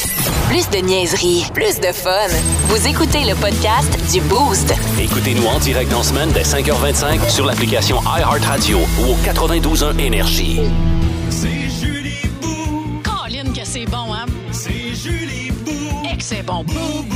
Plus 0.49 0.69
de 0.71 0.85
niaiserie, 0.85 1.45
plus 1.55 1.81
de 1.81 1.93
fun. 1.93 2.11
Vous 2.69 2.87
écoutez 2.87 3.25
le 3.25 3.35
podcast 3.35 3.91
du 4.13 4.21
Boost. 4.23 4.75
Écoutez-nous 5.01 5.47
en 5.47 5.59
direct 5.59 5.93
en 5.93 6.03
semaine 6.03 6.31
dès 6.33 6.43
5h25 6.43 7.29
sur 7.31 7.47
l'application 7.47 8.01
iHeartRadio 8.03 8.79
ou 8.79 9.13
au 9.13 9.17
92.1 9.25 9.99
Énergie. 9.99 10.61
C'est 11.31 11.49
Julie 11.81 12.29
Bou, 12.43 13.01
Colin, 13.03 13.53
que 13.53 13.65
c'est 13.65 13.87
bon, 13.87 14.13
hein? 14.13 14.27
c'est 14.53 14.95
Julie 14.95 15.51
Bou. 15.65 15.73
Et 16.13 16.17
que 16.17 16.23
c'est 16.23 16.43
bon. 16.43 16.63
Bou. 16.65 17.14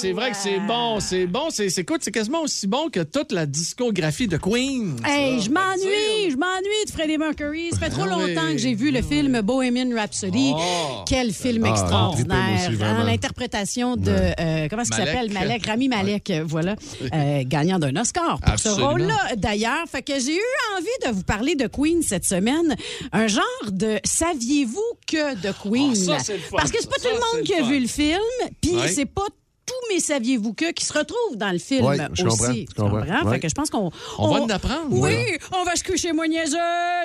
C'est 0.00 0.12
vrai 0.12 0.30
que 0.30 0.36
c'est 0.36 0.58
bon, 0.60 0.98
c'est 1.00 1.26
bon. 1.26 1.48
C'est, 1.50 1.68
c'est, 1.68 1.82
écoute, 1.82 2.00
c'est 2.02 2.10
quasiment 2.12 2.42
aussi 2.42 2.66
bon 2.66 2.88
que 2.90 3.00
toute 3.00 3.32
la 3.32 3.46
discographie 3.46 4.28
de 4.28 4.36
Queen. 4.38 4.96
Hey, 5.04 5.40
je 5.40 5.50
m'ennuie, 5.50 5.80
dire. 5.82 6.30
je 6.30 6.36
m'ennuie 6.36 6.84
de 6.86 6.90
Freddie 6.90 7.18
Mercury. 7.18 7.70
Ça 7.72 7.78
fait 7.78 7.90
trop 7.90 8.04
Ah 8.04 8.16
longtemps 8.16 8.50
que 8.52 8.58
j'ai 8.58 8.74
vu 8.74 8.90
le 8.90 9.02
film 9.02 9.40
Bohemian 9.42 9.94
Rhapsody. 9.94 10.52
Oh. 10.54 11.04
Quel 11.06 11.32
film 11.32 11.64
Ah, 11.66 11.70
extraordinaire. 11.70 12.70
Hein, 12.82 13.04
L'interprétation 13.04 13.96
de, 13.96 14.10
euh, 14.10 14.68
comment 14.70 14.82
est-ce 14.82 14.90
qu'il 14.90 15.04
s'appelle? 15.04 15.32
Malek, 15.32 15.66
Rami 15.66 15.88
Malek, 15.88 16.30
euh, 16.30 16.44
voilà, 16.46 16.76
euh, 17.14 17.42
gagnant 17.44 17.78
d'un 17.78 17.94
Oscar 17.96 18.40
pour 18.40 18.52
Absolument. 18.52 18.80
ce 18.80 18.84
rôle-là. 18.92 19.36
D'ailleurs, 19.36 19.84
fait 19.90 20.02
que 20.02 20.14
j'ai 20.18 20.34
eu 20.36 20.40
envie 20.78 20.86
de 21.06 21.14
vous 21.14 21.24
parler 21.24 21.54
de 21.56 21.66
Queen 21.66 22.02
cette 22.02 22.24
semaine. 22.24 22.74
Un 23.12 23.26
genre 23.26 23.44
de 23.70 23.98
saviez-vous 24.04 24.80
que 25.06 25.34
de 25.36 25.52
Queen? 25.62 25.92
Ah, 26.10 26.18
ça, 26.20 26.32
Parce 26.52 26.70
que 26.70 26.78
c'est 26.80 26.88
pas 26.88 26.96
ça. 26.98 27.08
tout 27.10 27.14
le 27.14 27.36
monde 27.38 27.46
qui 27.46 27.54
a 27.54 27.62
vu 27.62 27.78
le 27.80 27.86
film, 27.88 28.18
puis 28.60 28.70
Ouais. 28.76 28.88
c'est 28.88 29.04
pas 29.06 29.26
tous 29.70 29.94
mes 29.94 30.00
saviez-vous 30.00 30.52
que 30.54 30.72
qui 30.72 30.84
se 30.84 30.92
retrouvent 30.92 31.36
dans 31.36 31.52
le 31.52 31.58
film 31.58 31.84
Ouais, 31.86 31.96
je 32.14 32.24
aussi? 32.26 32.38
comprends, 32.38 32.52
je 32.54 32.74
comprends. 32.74 33.00
comprends? 33.00 33.24
Ouais. 33.26 33.34
Fait 33.34 33.40
que 33.40 33.48
je 33.48 33.54
pense 33.54 33.70
qu'on 33.70 33.90
On 34.18 34.28
va 34.28 34.40
en 34.42 34.48
apprendre, 34.48 34.86
Oui, 34.90 35.14
on 35.52 35.62
va 35.64 35.76
se 35.76 35.84
coucher 35.84 36.12
moins 36.12 36.26
niaiseux, 36.28 36.56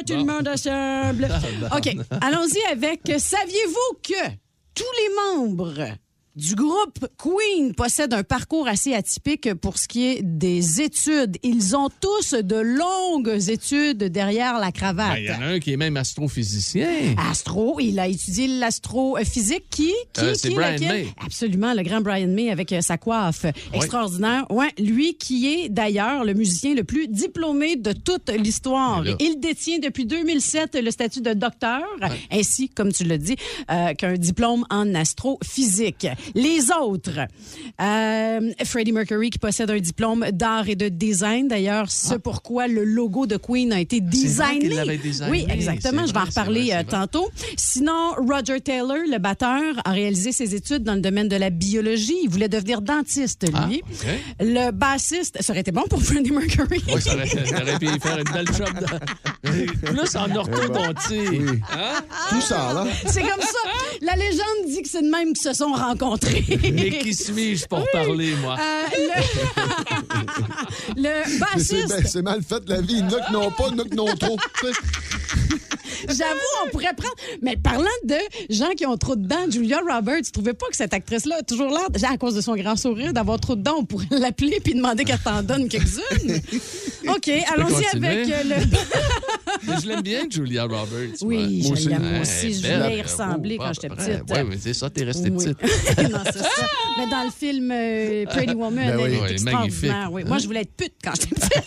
tout 0.07 0.13
le 0.13 0.24
Bon. 0.24 0.34
monde 0.34 0.48
assemble. 0.48 1.27
OK, 1.77 1.95
allons-y 2.22 2.62
avec 2.72 3.01
saviez-vous 3.17 3.98
que 4.03 4.29
tous 4.74 4.84
les 5.00 5.15
membres 5.38 5.74
du 6.36 6.54
groupe 6.56 7.08
Queen 7.18 7.74
possèdent 7.74 8.13
un 8.13 8.24
parcours 8.24 8.68
assez 8.68 8.94
atypique 8.94 9.54
pour 9.54 9.77
ce 9.77 9.88
qui 9.88 10.06
est 10.06 10.20
des 10.22 10.82
études. 10.82 11.38
Ils 11.44 11.75
ont 11.77 11.89
tous 12.01 12.34
de 12.34 12.56
longues 12.58 13.50
études 13.50 14.04
derrière 14.04 14.60
la 14.60 14.72
cravate. 14.74 15.13
Ben, 15.13 15.20
Il 15.20 15.25
y 15.25 15.32
en 15.32 15.42
a 15.42 15.46
un 15.46 15.60
qui 15.60 15.72
est 15.72 15.77
même 15.77 15.96
astrophysicien. 15.96 16.89
Astro, 17.30 17.80
il 17.80 18.00
a 18.00 18.08
étudié 18.08 18.48
l'astrophysique 18.48 19.65
qui, 19.70 19.94
qui, 20.13 20.22
Euh, 20.22 20.34
qui 20.34 20.50
Brian? 20.54 20.77
May. 20.80 21.08
Absolument, 21.25 21.74
le 21.74 21.84
grand 21.84 22.01
Brian 22.01 22.27
May 22.27 22.50
avec 22.51 22.72
euh, 22.74 22.82
sa 22.82 22.98
coiffe 22.98 23.46
extraordinaire. 23.74 24.46
Ouais, 24.51 24.70
lui 24.77 25.15
qui 25.15 25.48
est 25.48 25.70
d'ailleurs 25.70 26.25
le 26.25 26.34
musicien 26.34 26.74
le 26.75 26.84
plus 26.84 27.08
diplômé 27.08 27.77
de 27.77 27.94
toute 27.94 28.30
l'histoire. 28.30 29.04
Il 29.20 29.39
détient 29.39 29.80
depuis 29.80 30.06
2007 30.06 30.77
le 30.84 30.92
statut 30.92 31.22
de 31.22 31.34
docteur, 31.34 31.82
ainsi, 32.32 32.70
comme 32.70 32.92
tu 32.92 33.06
l'as 33.06 33.18
dit, 33.18 33.36
euh, 33.72 33.94
qu'un 33.94 34.13
diplôme 34.15 34.65
en 34.70 34.94
astrophysique. 34.96 36.08
Les 36.34 36.72
autres, 36.72 37.20
euh, 37.82 38.51
Freddie 38.65 38.91
Mercury 38.91 39.29
qui 39.29 39.39
possède 39.39 39.70
un 39.70 39.79
diplôme 39.79 40.25
d'art 40.32 40.67
et 40.70 40.75
de 40.75 40.89
design. 40.89 41.48
D'ailleurs, 41.48 41.91
ce 41.91 42.15
pourquoi 42.15 42.67
le 42.67 42.84
logo 42.84 43.25
de 43.27 43.38
Queen 43.38 43.72
a 43.74 43.79
été 43.79 43.98
Ah. 44.01 44.05
vrai 44.05 44.60
designé. 44.60 44.98
designé. 44.98 45.32
Oui, 45.32 45.46
exactement. 45.50 46.05
Je 46.05 46.13
vais 46.13 46.20
en 46.20 46.24
reparler 46.25 46.65
vrai, 46.72 46.77
euh, 46.79 46.84
tantôt. 46.84 47.29
Sinon, 47.58 48.12
Roger 48.17 48.60
Taylor, 48.62 48.98
le 49.10 49.17
batteur, 49.20 49.62
a 49.84 49.91
réalisé 49.91 50.32
ses 50.32 50.55
études 50.55 50.84
dans 50.84 50.96
le 50.96 51.01
domaine 51.01 51.27
de 51.27 51.36
la 51.36 51.50
biologie. 51.50 52.15
Il 52.24 52.29
voulait 52.29 52.50
devenir 52.50 52.82
dentiste, 52.82 53.46
Ah, 53.53 53.67
lui. 53.67 53.82
Le 54.39 54.72
bassiste, 54.72 55.38
ça 55.41 55.53
aurait 55.53 55.62
été 55.62 55.72
bon 55.72 55.84
pour 55.89 56.01
Freddie 56.01 56.32
Mercury. 56.32 56.82
Oui, 56.88 57.01
ça 57.01 57.13
aurait, 57.13 57.27
ça 57.27 57.62
aurait 57.62 57.77
pu 57.79 57.88
faire 58.00 58.17
une 58.17 58.34
belle 58.34 58.48
job. 58.55 58.70
De... 58.79 59.65
Plus 59.91 60.15
en 60.15 60.36
orthodontie. 60.36 61.39
Hein? 61.72 62.01
Tout 62.29 62.41
ça, 62.41 62.72
là. 62.74 62.86
C'est 63.08 63.22
comme 63.22 63.41
ça. 63.41 63.70
La 64.01 64.15
légende 64.15 64.67
dit 64.67 64.82
que 64.82 64.89
c'est 64.89 65.01
de 65.01 65.10
même 65.10 65.34
qu'ils 65.34 65.44
se 65.44 65.53
sont 65.53 65.72
rencontrés. 65.74 66.14
Et 66.24 67.00
qui 67.00 67.13
suis-je 67.13 67.65
pour 67.65 67.86
parler, 67.91 68.36
moi? 68.36 68.57
Euh, 68.60 68.84
le... 70.95 71.01
le 71.01 71.03
Mais 71.03 71.24
C'est 71.27 71.39
bassiste, 71.39 71.89
ben- 71.89 72.07
c'est 72.07 72.22
mal 72.22 72.41
fait, 72.43 72.67
la 72.67 72.81
vie. 72.81 73.01
A 73.01 73.27
qui 73.27 73.34
n'ont 73.34 73.51
pas, 73.51 73.67
a 73.67 73.84
qui 73.84 73.95
n'ont 73.95 74.15
trop. 74.15 74.38
J'avoue, 76.07 76.65
on 76.65 76.69
pourrait 76.69 76.93
prendre. 76.95 77.15
Mais 77.41 77.55
parlant 77.57 77.86
de 78.03 78.15
gens 78.50 78.72
qui 78.77 78.86
ont 78.86 78.98
trop 78.98 79.15
de 79.15 79.25
dents, 79.25 79.50
Julia 79.50 79.79
Roberts, 79.79 80.22
tu 80.25 80.31
trouvais 80.31 80.53
pas 80.53 80.67
que 80.69 80.75
cette 80.75 80.93
actrice-là 80.93 81.38
a 81.39 81.43
toujours 81.43 81.69
l'air, 81.69 81.89
déjà 81.89 82.10
à 82.12 82.17
cause 82.17 82.36
de 82.36 82.41
son 82.41 82.55
grand 82.55 82.75
sourire, 82.75 83.13
d'avoir 83.13 83.39
trop 83.39 83.55
de 83.55 83.62
dents, 83.62 83.77
on 83.79 83.86
pourrait 83.86 84.07
l'appeler 84.12 84.60
puis 84.63 84.75
demander 84.75 85.03
qu'elle 85.03 85.19
t'en 85.19 85.41
donne 85.41 85.67
quelques-unes? 85.67 86.41
OK, 87.10 87.29
allons-y 87.53 87.86
avec 87.95 88.27
le. 88.27 88.55
Mais 89.64 89.74
je 89.82 89.88
l'aime 89.88 90.02
bien, 90.02 90.22
Julia 90.30 90.64
Roberts. 90.64 91.18
Oui, 91.22 91.64
moi. 91.68 91.76
je 91.76 91.90
l'aime 91.90 92.02
Ouais, 92.14 92.22
aussi. 92.22 92.54
Je 92.54 92.68
voulais 92.74 92.98
y 92.98 93.02
ressembler 93.02 93.58
Oh, 93.60 93.64
quand 93.64 93.74
j'étais 93.74 93.90
petite. 93.90 94.30
Ouais, 94.32 94.44
mais 94.44 94.58
c'est 94.60 94.74
ça, 94.74 94.90
t'es 94.90 95.04
restée 95.04 95.30
Oui. 95.30 95.54
petite. 95.54 95.98
non, 96.12 96.20
c'est 96.26 96.40
ça. 96.40 96.68
Mais 96.98 97.10
dans 97.10 97.24
le 97.24 97.32
film 97.32 97.72
euh, 97.72 98.26
Pretty 98.26 98.54
Woman, 98.54 98.76
Ben 98.76 99.00
elle 99.00 99.12
oui. 99.12 99.16
est 99.18 99.22
Oui, 99.22 99.32
extraordinaire. 99.32 99.60
magnifique. 99.60 99.92
Oui. 100.12 100.24
Moi, 100.26 100.38
je 100.40 100.46
voulais 100.48 100.62
être 100.62 100.76
pute 100.76 100.94
quand 101.04 101.12
j'étais 101.20 101.36
petite. 101.36 101.64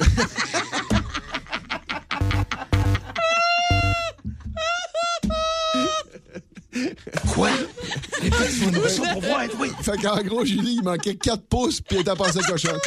Quoi? 7.34 7.50
Répète-moi 8.20 8.88
ça 8.88 9.02
pour 9.12 9.22
voir, 9.22 9.42
oui. 9.60 9.68
Fait 9.82 9.96
qu'en 10.00 10.22
gros, 10.22 10.44
Julie, 10.44 10.76
il 10.80 10.82
manquait 10.84 11.14
4 11.16 11.42
pouces, 11.48 11.80
puis 11.80 11.96
elle 11.96 12.02
était 12.02 12.14
passée 12.16 12.40
cochonne. 12.46 12.78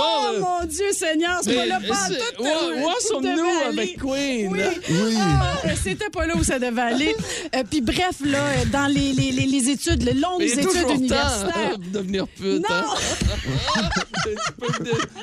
Bon, 0.00 0.36
Oh 0.36 0.40
mon 0.60 0.66
Dieu 0.66 0.92
Seigneur, 0.92 1.40
c'est 1.42 1.54
pas 1.54 1.60
mais 1.62 1.66
là 1.68 1.80
pas 1.86 1.94
c'est- 2.08 2.14
tout. 2.36 2.42
où- 2.42 2.46
euh, 2.46 2.80
où 2.82 2.84
tout 2.90 3.06
sommes-nous 3.08 3.36
devait 3.36 3.64
avec 3.66 3.78
aller. 3.78 3.96
Queen, 3.98 4.52
Oui. 4.52 4.60
Oui. 4.88 5.14
Ah, 5.20 5.56
C'était 5.82 6.10
pas 6.10 6.26
là 6.26 6.34
où 6.36 6.44
ça 6.44 6.58
devait 6.58 6.80
aller. 6.80 7.16
Euh, 7.54 7.62
Puis 7.68 7.80
bref, 7.80 8.16
là, 8.24 8.38
euh, 8.38 8.64
dans 8.72 8.86
les, 8.86 9.12
les, 9.12 9.30
les, 9.32 9.46
les 9.46 9.68
études, 9.70 10.02
les 10.02 10.14
longues 10.14 10.42
études 10.42 10.66
universitaires. 10.90 11.78
de 11.78 11.88
devenir 11.98 12.26
pute. 12.28 12.62
Non. 12.62 12.66
hein? 12.68 13.84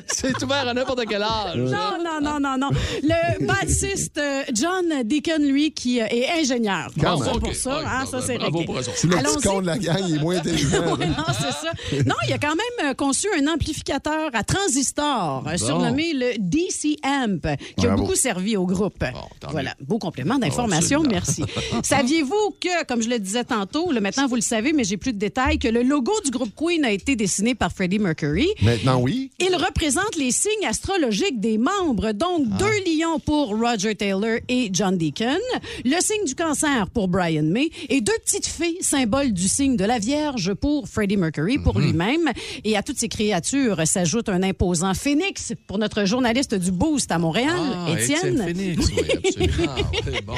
C'est 0.07 0.41
ouvert 0.43 0.67
à 0.67 0.73
n'importe 0.73 1.05
quel 1.07 1.21
âge. 1.21 1.55
Non, 1.57 1.97
non, 2.03 2.19
non, 2.21 2.39
non, 2.39 2.57
non. 2.57 2.69
Le 3.03 3.45
bassiste 3.45 4.17
euh, 4.17 4.43
John 4.53 4.85
Deacon, 5.03 5.39
lui, 5.43 5.71
qui 5.71 5.99
est 5.99 6.29
ingénieur. 6.39 6.89
Quand 6.99 7.17
Bon, 7.17 7.23
ça 7.23 7.31
même. 7.31 7.39
pour 7.39 7.53
ça, 7.55 7.77
ouais, 7.77 7.83
hein, 7.85 8.05
ça 8.09 8.21
c'est 8.21 8.37
bravo 8.37 8.59
réglé. 8.59 8.75
C'est 8.95 9.07
le 9.07 9.17
petit 9.17 9.47
con 9.47 9.61
de 9.61 9.67
la 9.67 9.77
gang, 9.77 9.97
il 10.07 10.15
est 10.15 10.19
moins 10.19 10.37
intelligent. 10.37 10.95
Ouais, 10.97 11.05
non, 11.07 11.25
c'est 11.27 11.51
ça. 11.51 12.03
Non, 12.05 12.15
il 12.27 12.33
a 12.33 12.37
quand 12.37 12.55
même 12.55 12.95
conçu 12.95 13.27
un 13.39 13.47
amplificateur 13.47 14.29
à 14.33 14.43
transistor 14.71 15.45
euh, 15.47 15.57
surnommé 15.57 16.13
le 16.13 16.33
DC 16.37 16.97
Amp, 17.03 17.47
qui 17.77 17.87
a 17.87 17.95
beaucoup 17.95 18.15
servi 18.15 18.57
au 18.57 18.65
groupe. 18.65 18.99
tant 19.39 19.49
voilà, 19.51 19.73
beau 19.79 19.97
complément 19.97 20.37
d'information, 20.37 21.03
merci. 21.03 21.43
Saviez-vous 21.83 22.55
que, 22.59 22.85
comme 22.85 23.01
je 23.01 23.09
le 23.09 23.17
disais 23.19 23.43
tantôt, 23.45 23.91
le 23.91 24.01
maintenant 24.01 24.27
vous 24.27 24.35
le 24.35 24.41
savez, 24.41 24.73
mais 24.73 24.83
j'ai 24.83 24.97
plus 24.97 25.13
de 25.13 25.17
détails, 25.17 25.57
que 25.57 25.67
le 25.69 25.83
logo 25.83 26.11
du 26.25 26.31
groupe 26.31 26.51
Queen 26.55 26.83
a 26.83 26.91
été 26.91 27.15
dessiné 27.15 27.55
par 27.55 27.71
Freddie 27.71 27.99
Mercury? 27.99 28.47
Maintenant, 28.61 28.99
oui. 28.99 29.31
Il 29.39 29.55
représente 29.55 30.15
les 30.17 30.31
signes 30.31 30.65
astrologiques 30.67 31.39
des 31.39 31.57
membres, 31.57 32.11
donc 32.11 32.45
Ah. 32.51 32.57
deux 32.57 32.91
lions 32.91 33.19
pour 33.19 33.57
Roger 33.57 33.95
Taylor 33.95 34.39
et 34.49 34.69
John 34.73 34.97
Deacon, 34.97 35.37
le 35.85 35.99
signe 36.01 36.25
du 36.25 36.35
cancer 36.35 36.89
pour 36.89 37.07
Brian 37.07 37.43
May 37.43 37.69
et 37.89 38.01
deux 38.01 38.17
petites 38.25 38.47
fées, 38.47 38.77
symbole 38.81 39.31
du 39.31 39.47
signe 39.47 39.77
de 39.77 39.85
la 39.85 39.99
Vierge 39.99 40.53
pour 40.53 40.87
Freddie 40.89 41.17
Mercury, 41.17 41.57
pour 41.57 41.77
Mhm. 41.79 41.85
lui-même. 41.85 42.31
Et 42.65 42.75
à 42.75 42.83
toutes 42.83 42.99
ces 42.99 43.07
créatures 43.09 43.85
s'ajoute 43.87 44.27
un 44.29 44.41
imposant 44.57 44.93
phénix 44.95 45.53
pour 45.67 45.77
notre 45.77 46.05
journaliste 46.05 46.55
du 46.55 46.71
Boost 46.71 47.11
à 47.11 47.19
Montréal, 47.19 47.53
Ah, 47.59 47.91
Étienne. 47.91 48.43
Phoenix, 48.43 48.87
oui, 48.87 49.03
absolument. 49.47 49.75
Oui, 50.07 50.19
bon. 50.25 50.35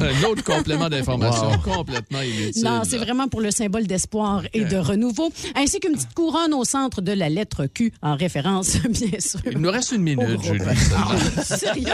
Un 0.00 0.24
autre 0.28 0.44
complément 0.44 0.88
d'information 0.90 1.50
complètement 1.64 2.20
inutile. 2.20 2.64
Non, 2.64 2.82
c'est 2.84 2.98
vraiment 2.98 3.28
pour 3.28 3.40
le 3.40 3.50
symbole 3.50 3.86
d'espoir 3.86 4.42
et 4.52 4.64
de 4.66 4.76
renouveau, 4.76 5.30
ainsi 5.54 5.80
qu'une 5.80 5.92
petite 5.94 6.12
couronne 6.14 6.52
au 6.52 6.64
centre 6.64 7.00
de 7.00 7.12
la 7.12 7.30
lettre 7.30 7.64
Q, 7.66 7.92
en 8.02 8.14
référence, 8.14 8.76
bien 8.90 9.18
sûr. 9.20 9.40
Il 9.50 9.58
nous 9.58 9.70
reste 9.70 9.92
une 9.92 10.02
minute, 10.02 10.42
Julie. 10.42 10.58
groupe. 10.58 11.42
Sérieux? 11.42 11.86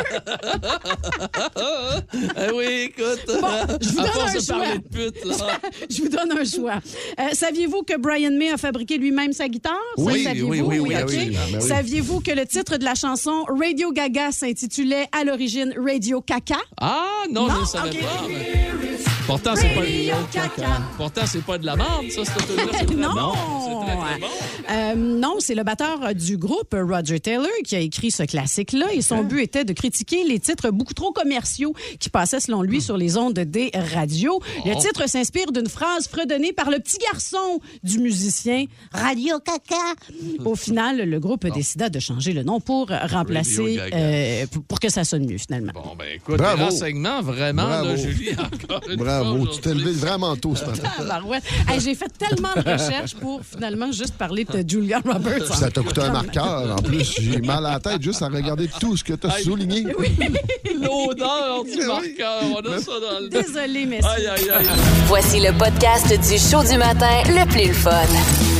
Ah 1.30 2.00
oui, 2.54 2.90
écoute. 2.90 3.22
je 3.80 3.88
vous 3.88 3.96
donne 4.00 4.08
un 4.26 4.40
choix. 4.40 4.76
de 4.76 4.82
pute, 5.12 5.24
là. 5.24 5.60
Je 5.88 6.02
vous 6.02 6.08
donne 6.08 6.32
un 6.38 6.44
choix. 6.44 6.80
Euh, 7.20 7.28
Saviez-vous 7.34 7.82
que 7.82 7.96
Brian 7.98 8.32
May 8.32 8.50
a 8.50 8.56
fabriqué 8.56 8.98
lui-même 8.98 9.32
sa 9.32 9.48
guitare? 9.48 9.74
Ça, 9.96 10.02
Oui, 10.02 10.24
saviez-vous? 10.24 10.48
oui, 10.48 10.60
oui, 10.60 10.78
oui, 10.80 10.94
OK. 10.96 11.02
absolument. 11.02 11.60
Oui. 11.68 11.76
Saviez-vous 11.76 12.20
que 12.20 12.30
le 12.30 12.46
titre 12.46 12.76
de 12.78 12.84
la 12.84 12.94
chanson 12.94 13.44
Radio 13.48 13.92
Gaga 13.92 14.32
s'intitulait 14.32 15.06
à 15.12 15.24
l'origine 15.24 15.74
Radio 15.78 16.20
Caca? 16.20 16.56
Ah, 16.80 17.04
non, 17.30 17.46
Non? 17.48 17.54
je 17.56 17.60
ne 17.60 17.64
savais 17.66 17.90
pas. 17.98 18.26
mais- 18.28 18.77
Pourtant, 19.28 19.54
c'est 19.56 19.68
pas, 19.74 19.80
Radio 19.80 20.14
Caca. 20.32 20.80
Pourtant, 20.96 21.20
c'est 21.26 21.44
pas 21.44 21.58
de 21.58 21.66
la 21.66 21.76
merde, 21.76 22.06
ça, 22.10 22.22
c'est 22.24 22.90
Non. 22.96 23.12
Bon. 23.14 23.32
Euh, 24.70 24.94
non, 24.96 25.36
c'est 25.38 25.54
le 25.54 25.62
batteur 25.64 26.14
du 26.14 26.38
groupe, 26.38 26.74
Roger 26.74 27.20
Taylor, 27.20 27.46
qui 27.64 27.76
a 27.76 27.80
écrit 27.80 28.10
ce 28.10 28.22
classique-là. 28.22 28.86
Et 28.94 29.02
son 29.02 29.22
but 29.24 29.40
était 29.42 29.64
de 29.64 29.72
critiquer 29.74 30.24
les 30.24 30.38
titres 30.40 30.70
beaucoup 30.70 30.94
trop 30.94 31.12
commerciaux 31.12 31.74
qui 32.00 32.08
passaient, 32.08 32.40
selon 32.40 32.62
lui, 32.62 32.80
sur 32.80 32.96
les 32.96 33.18
ondes 33.18 33.38
des 33.38 33.70
radios. 33.94 34.40
Le 34.64 34.72
Oh. 34.74 34.80
titre 34.80 35.06
s'inspire 35.08 35.52
d'une 35.52 35.68
phrase 35.68 36.08
fredonnée 36.08 36.54
par 36.54 36.70
le 36.70 36.78
petit 36.78 36.98
garçon 36.98 37.60
du 37.82 37.98
musicien 37.98 38.64
Radio 38.92 39.38
Caca. 39.40 39.76
Au 40.46 40.54
final, 40.54 40.98
le 41.08 41.20
groupe 41.20 41.46
décida 41.48 41.90
de 41.90 41.98
changer 42.00 42.32
le 42.32 42.42
nom 42.44 42.60
pour 42.60 42.88
remplacer, 42.88 43.78
euh, 43.92 44.46
pour, 44.68 44.80
que 44.80 44.88
ça 44.88 45.04
sonne 45.04 45.26
mieux, 45.26 45.38
finalement. 45.38 45.72
Bon, 45.74 45.94
ben 45.98 46.06
écoute, 46.14 46.38
Bravo. 46.38 46.64
renseignements, 46.64 47.20
vraiment, 47.20 47.66
Bravo. 47.66 47.88
là, 47.88 47.96
Julie, 47.96 48.30
encore 48.32 48.80
une 48.88 48.98
fois 48.98 49.17
Bravo, 49.22 49.46
tu 49.46 49.60
t'es 49.60 49.74
levé 49.74 49.92
vraiment 49.92 50.36
tôt 50.36 50.54
ce 50.54 50.64
matin. 50.64 50.88
Tabarouette. 50.96 51.44
Hey, 51.68 51.80
J'ai 51.80 51.94
fait 51.94 52.10
tellement 52.18 52.48
de 52.56 52.70
recherches 52.70 53.14
pour 53.14 53.40
finalement 53.44 53.92
juste 53.92 54.14
parler 54.14 54.44
de 54.44 54.68
Julia 54.68 55.00
Roberts. 55.04 55.44
Puis 55.48 55.58
ça 55.58 55.70
t'a 55.70 55.82
coûté 55.82 56.00
un 56.02 56.12
marqueur. 56.12 56.76
En 56.78 56.82
plus, 56.82 57.14
j'ai 57.20 57.40
mal 57.40 57.64
à 57.66 57.72
la 57.72 57.80
tête 57.80 58.02
juste 58.02 58.22
à 58.22 58.28
regarder 58.28 58.68
tout 58.80 58.96
ce 58.96 59.04
que 59.04 59.14
tu 59.14 59.26
as 59.26 59.38
souligné. 59.42 59.82
L'odeur 60.74 61.64
du 61.64 61.86
marqueur, 61.86 62.42
on 62.54 62.60
a 62.60 62.78
ça 62.78 62.92
dans 63.00 63.20
le... 63.20 63.28
Désolée, 63.28 63.86
messieurs. 63.86 64.08
Aïe, 64.16 64.26
aïe, 64.26 64.50
aïe. 64.50 64.66
Voici 65.06 65.40
le 65.40 65.52
podcast 65.56 66.08
du 66.08 66.38
show 66.38 66.62
du 66.62 66.78
matin 66.78 67.22
le 67.26 67.46
plus 67.46 67.68
le 67.68 67.72
fun. 67.74 67.90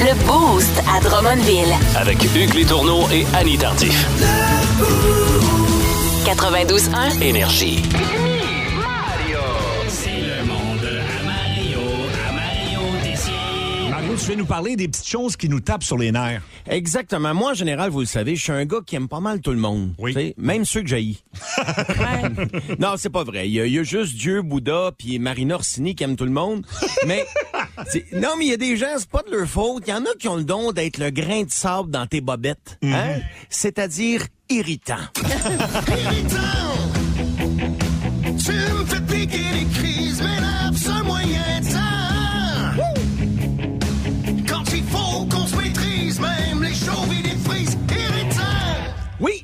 Le 0.00 0.14
Boost 0.26 0.82
à 0.94 1.00
Drummondville. 1.00 1.74
Avec 1.96 2.22
Hugues 2.36 2.54
Létourneau 2.54 3.08
et 3.12 3.24
Annie 3.34 3.58
Tardif. 3.58 4.06
92.1. 6.26 7.22
Énergie. 7.22 7.82
Tu 14.28 14.34
viens 14.34 14.42
nous 14.42 14.46
parler 14.46 14.76
des 14.76 14.88
petites 14.88 15.08
choses 15.08 15.38
qui 15.38 15.48
nous 15.48 15.60
tapent 15.60 15.82
sur 15.82 15.96
les 15.96 16.12
nerfs. 16.12 16.42
Exactement. 16.68 17.32
Moi, 17.32 17.52
en 17.52 17.54
général, 17.54 17.88
vous 17.88 18.00
le 18.00 18.06
savez, 18.06 18.36
je 18.36 18.42
suis 18.42 18.52
un 18.52 18.66
gars 18.66 18.80
qui 18.84 18.94
aime 18.94 19.08
pas 19.08 19.20
mal 19.20 19.40
tout 19.40 19.52
le 19.52 19.56
monde. 19.56 19.94
Oui. 19.96 20.34
Même 20.36 20.66
ceux 20.66 20.82
que 20.82 20.86
j'haïs. 20.86 21.22
non, 22.78 22.96
c'est 22.98 23.08
pas 23.08 23.24
vrai. 23.24 23.48
Il 23.48 23.54
y, 23.54 23.60
a, 23.62 23.64
il 23.64 23.72
y 23.72 23.78
a 23.78 23.82
juste 23.84 24.14
Dieu, 24.16 24.42
Bouddha, 24.42 24.92
puis 24.98 25.18
Marina 25.18 25.54
Orsini 25.54 25.94
qui 25.94 26.04
aiment 26.04 26.16
tout 26.16 26.26
le 26.26 26.30
monde. 26.30 26.66
Mais 27.06 27.24
non, 28.12 28.36
mais 28.38 28.44
il 28.44 28.50
y 28.50 28.52
a 28.52 28.58
des 28.58 28.76
gens, 28.76 28.98
c'est 28.98 29.08
pas 29.08 29.22
de 29.22 29.34
leur 29.34 29.48
faute. 29.48 29.84
Il 29.86 29.90
y 29.90 29.94
en 29.94 30.04
a 30.04 30.14
qui 30.18 30.28
ont 30.28 30.36
le 30.36 30.44
don 30.44 30.72
d'être 30.72 30.98
le 30.98 31.08
grain 31.08 31.44
de 31.44 31.50
sable 31.50 31.90
dans 31.90 32.06
tes 32.06 32.20
bobettes. 32.20 32.78
Hein? 32.82 33.20
C'est-à-dire 33.48 34.26
irritant. 34.50 34.96
Tu 38.36 38.52
me 38.52 38.84
fais 38.84 39.00
piquer 39.00 39.44
les 39.54 39.64
crises, 39.72 40.20
m'énerve 40.20 40.76
ce 40.76 41.02
moyen 41.02 41.47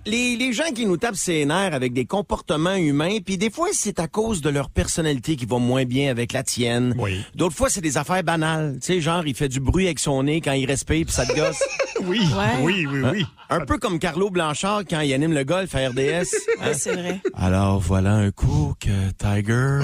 les, 0.06 0.36
les 0.36 0.52
gens 0.52 0.70
qui 0.74 0.86
nous 0.86 0.96
tapent 0.96 1.16
ses 1.16 1.44
nerfs 1.44 1.74
avec 1.74 1.92
des 1.92 2.04
comportements 2.04 2.74
humains, 2.74 3.18
puis 3.24 3.38
des 3.38 3.50
fois, 3.50 3.68
c'est 3.72 3.98
à 4.00 4.08
cause 4.08 4.40
de 4.40 4.50
leur 4.50 4.70
personnalité 4.70 5.36
qui 5.36 5.46
va 5.46 5.58
moins 5.58 5.84
bien 5.84 6.10
avec 6.10 6.32
la 6.32 6.42
tienne. 6.42 6.94
D'autres 7.34 7.56
fois, 7.56 7.68
c'est 7.70 7.80
des 7.80 7.96
affaires 7.96 8.22
banales. 8.22 8.78
Tu 8.80 8.94
sais, 8.94 9.00
genre, 9.00 9.26
il 9.26 9.34
fait 9.34 9.48
du 9.48 9.60
bruit 9.60 9.86
avec 9.86 9.98
son 9.98 10.22
nez 10.24 10.40
quand 10.40 10.52
il 10.52 10.66
respire, 10.66 11.06
puis 11.06 11.14
ça 11.14 11.26
te 11.26 11.34
gosse. 11.34 11.62
oui, 12.02 12.20
oui, 12.62 12.86
oui, 12.90 13.00
oui. 13.12 13.26
Un 13.50 13.60
peu 13.64 13.78
comme 13.78 13.98
Carlo 13.98 14.30
Blanchard 14.30 14.82
quand 14.88 15.00
il 15.00 15.12
anime 15.12 15.32
le 15.32 15.44
golf 15.44 15.74
à 15.74 15.88
RDS. 15.88 16.24
Ouais, 16.64 16.72
c'est 16.72 16.94
vrai. 16.94 17.20
Alors, 17.34 17.80
voilà 17.80 18.14
un 18.14 18.30
coup 18.30 18.74
que 18.80 19.10
Tiger 19.18 19.80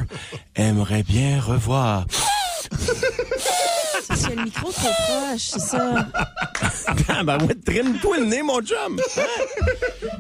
aimerait 0.55 1.03
bien 1.03 1.41
revoir. 1.41 2.07
Y 4.11 4.27
a 4.27 4.35
le 4.35 4.45
micro 4.45 4.71
trop 4.73 4.89
proche, 4.89 5.41
c'est 5.41 5.61
ça. 5.61 6.09
Ah, 7.09 7.25
ben 7.25 7.39
ouais, 7.47 7.55
trime-toi 7.55 8.19
le 8.19 8.27
nez, 8.27 8.43
mon 8.43 8.61
chum. 8.61 8.99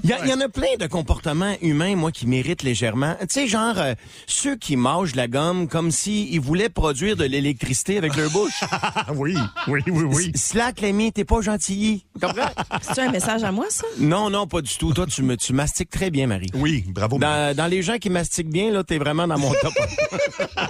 Il 0.02 0.10
y, 0.10 0.28
y 0.28 0.32
en 0.32 0.40
a 0.40 0.48
plein 0.48 0.76
de 0.78 0.86
comportements 0.86 1.54
humains, 1.62 1.96
moi, 1.96 2.12
qui 2.12 2.26
méritent 2.26 2.62
légèrement. 2.62 3.16
Tu 3.20 3.26
sais, 3.30 3.46
genre, 3.46 3.74
euh, 3.78 3.94
ceux 4.26 4.56
qui 4.56 4.76
mangent 4.76 5.14
la 5.14 5.28
gomme 5.28 5.68
comme 5.68 5.90
s'ils 5.90 6.40
voulaient 6.40 6.68
produire 6.68 7.16
de 7.16 7.24
l'électricité 7.24 7.98
avec 7.98 8.16
leur 8.16 8.30
bouche. 8.30 8.60
oui, 9.14 9.36
oui, 9.68 9.80
oui, 9.86 10.04
oui. 10.04 10.32
Slack, 10.34 10.80
l'ami, 10.80 11.12
t'es 11.12 11.24
pas 11.24 11.40
gentilly. 11.40 12.04
Comprends? 12.20 12.50
C'est 12.82 13.00
un 13.00 13.10
message 13.10 13.44
à 13.44 13.52
moi, 13.52 13.66
ça? 13.68 13.86
Non, 13.98 14.30
non, 14.30 14.46
pas 14.46 14.60
du 14.62 14.74
tout. 14.76 14.92
Toi, 14.92 15.06
tu, 15.06 15.22
me, 15.22 15.36
tu 15.36 15.52
mastiques 15.52 15.90
très 15.90 16.10
bien, 16.10 16.26
Marie. 16.26 16.50
Oui, 16.54 16.84
bravo. 16.88 17.18
Dans, 17.18 17.54
dans 17.56 17.66
les 17.66 17.82
gens 17.82 17.98
qui 17.98 18.10
mastiquent 18.10 18.50
bien, 18.50 18.70
là, 18.70 18.82
t'es 18.84 18.98
vraiment 18.98 19.26
dans 19.26 19.38
mon 19.38 19.52
top. 19.60 19.72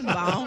Bon. 0.02 0.46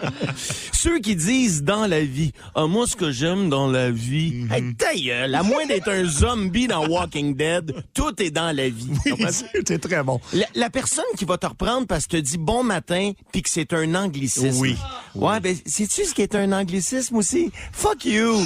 Ceux 0.72 0.98
qui 1.00 1.16
disent 1.16 1.62
dans 1.62 1.86
la 1.86 2.00
vie, 2.00 2.32
ah, 2.64 2.68
moi, 2.68 2.86
ce 2.86 2.96
que 2.96 3.10
j'aime 3.10 3.50
dans 3.50 3.66
la 3.66 3.90
vie, 3.90 4.46
hey, 4.50 4.74
ta 4.74 4.94
gueule, 4.94 5.34
à 5.34 5.42
moins 5.42 5.66
d'être 5.66 5.88
un 5.88 6.04
zombie 6.04 6.66
dans 6.66 6.86
Walking 6.86 7.34
Dead, 7.34 7.74
tout 7.92 8.22
est 8.22 8.30
dans 8.30 8.54
la 8.56 8.68
vie. 8.68 8.90
Comprends? 9.10 9.28
C'est 9.66 9.78
très 9.78 10.02
bon. 10.02 10.20
La, 10.32 10.46
la 10.54 10.70
personne 10.70 11.04
qui 11.16 11.24
va 11.24 11.36
te 11.36 11.46
reprendre 11.46 11.86
parce 11.86 12.06
que 12.06 12.14
te 12.14 12.20
dit 12.20 12.38
bon 12.38 12.62
matin 12.62 13.12
puis 13.32 13.42
que 13.42 13.50
c'est 13.50 13.72
un 13.72 13.92
anglicisme. 13.96 14.60
Oui. 14.60 14.76
Ouais, 15.16 15.40
ben, 15.40 15.56
sais-tu 15.66 16.04
ce 16.04 16.14
qui 16.14 16.22
est 16.22 16.36
un 16.36 16.52
anglicisme 16.52 17.16
aussi? 17.16 17.50
Fuck 17.72 18.04
you! 18.04 18.44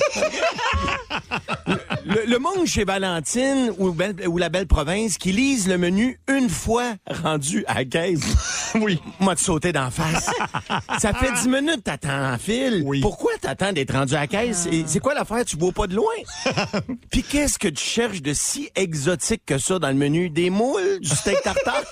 le, 2.09 2.25
le 2.27 2.38
monde 2.38 2.64
chez 2.66 2.85
Valentine 2.85 3.71
ou, 3.79 3.90
Belle- 3.92 4.27
ou 4.27 4.38
la 4.38 4.49
Belle 4.49 4.66
Province 4.66 5.18
qui 5.18 5.31
lisent 5.33 5.68
le 5.68 5.77
menu 5.79 6.18
une 6.29 6.49
fois 6.49 6.94
rendu 7.23 7.64
à 7.66 7.75
la 7.75 7.85
caisse. 7.85 8.73
oui. 8.75 9.01
Moi, 9.21 9.35
te 9.37 9.40
sauter 9.40 9.73
d'en 9.73 9.90
face. 9.90 10.31
Ça 10.99 11.12
fait 11.12 11.33
10 11.33 11.49
minutes 11.49 11.77
que 11.77 11.81
t'attends 11.83 12.33
en 12.33 12.38
file. 12.38 12.85
Pourquoi 13.03 13.33
t'attends 13.40 13.73
d'être 13.73 13.92
rendu 13.94 14.14
à 14.14 14.21
la 14.21 14.27
caisse? 14.27 14.66
C'est 14.87 15.01
quoi 15.01 15.14
l'affaire? 15.14 15.44
Tu 15.44 15.57
vois 15.57 15.73
pas 15.73 15.87
de 15.87 15.94
loin? 15.94 16.12
Puis 17.11 17.23
qu'est-ce 17.23 17.59
que 17.59 17.68
tu 17.68 17.85
cherches 17.85 18.23
de 18.23 18.33
si 18.33 18.71
exotique 18.75 19.42
que 19.44 19.59
ça 19.59 19.79
dans 19.79 19.88
le 19.88 19.94
menu? 19.94 20.31
Des 20.31 20.51
moules? 20.51 21.01
Du 21.01 21.09
steak 21.11 21.42
tartare? 21.42 21.83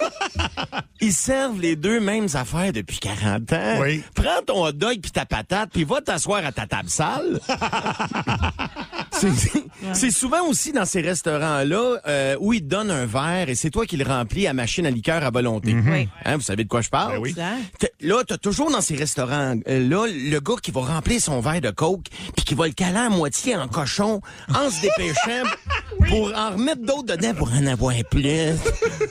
Ils 1.00 1.12
servent 1.12 1.60
les 1.60 1.76
deux 1.76 2.00
mêmes 2.00 2.28
affaires 2.34 2.72
depuis 2.72 2.98
40 2.98 3.52
ans. 3.52 3.78
Oui. 3.80 4.02
Prends 4.14 4.42
ton 4.46 4.64
hot 4.64 4.72
dog 4.72 4.98
puis 5.02 5.10
ta 5.10 5.26
patate, 5.26 5.70
puis 5.72 5.84
va 5.84 6.00
t'asseoir 6.00 6.44
à 6.44 6.52
ta 6.52 6.66
table 6.66 6.88
sale. 6.88 7.38
C'est- 9.12 10.05
C'est 10.06 10.12
souvent 10.12 10.46
aussi 10.46 10.70
dans 10.70 10.84
ces 10.84 11.00
restaurants-là 11.00 11.96
euh, 12.06 12.36
où 12.38 12.52
ils 12.52 12.60
te 12.60 12.66
donnent 12.66 12.92
un 12.92 13.06
verre 13.06 13.48
et 13.48 13.56
c'est 13.56 13.70
toi 13.70 13.86
qui 13.86 13.96
le 13.96 14.04
remplis 14.04 14.46
à 14.46 14.52
machine 14.52 14.86
à 14.86 14.90
liqueur 14.92 15.24
à 15.24 15.30
volonté. 15.30 15.74
Oui. 15.84 16.08
Hein, 16.24 16.36
vous 16.36 16.42
savez 16.44 16.62
de 16.62 16.68
quoi 16.68 16.80
je 16.80 16.90
parle? 16.90 17.14
Ben 17.14 17.18
oui. 17.20 17.34
Là, 18.02 18.22
t'as 18.24 18.36
toujours 18.36 18.70
dans 18.70 18.80
ces 18.80 18.94
restaurants-là 18.94 19.62
le 19.66 20.38
gars 20.38 20.54
qui 20.62 20.70
va 20.70 20.82
remplir 20.82 21.20
son 21.20 21.40
verre 21.40 21.60
de 21.60 21.70
coke 21.72 22.06
puis 22.36 22.44
qui 22.44 22.54
va 22.54 22.68
le 22.68 22.72
caler 22.72 22.98
à 22.98 23.08
moitié 23.08 23.56
en 23.56 23.66
cochon 23.66 24.20
en 24.54 24.70
se 24.70 24.80
dépêchant 24.80 25.42
pour 26.08 26.32
en 26.36 26.50
remettre 26.52 26.82
d'autres 26.82 27.16
dedans 27.16 27.34
pour 27.34 27.50
en 27.52 27.66
avoir 27.66 27.94
plus. 28.08 28.52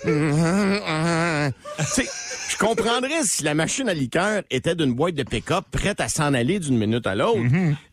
C'est- 1.85 2.24
je 2.55 2.65
comprendrais 2.65 3.23
si 3.23 3.43
la 3.43 3.53
machine 3.53 3.87
à 3.89 3.93
liqueur 3.93 4.41
était 4.49 4.75
d'une 4.75 4.93
boîte 4.93 5.15
de 5.15 5.23
pick-up 5.23 5.65
prête 5.71 5.99
à 6.01 6.07
s'en 6.09 6.33
aller 6.33 6.59
d'une 6.59 6.77
minute 6.77 7.05
à 7.07 7.15
l'autre. 7.15 7.39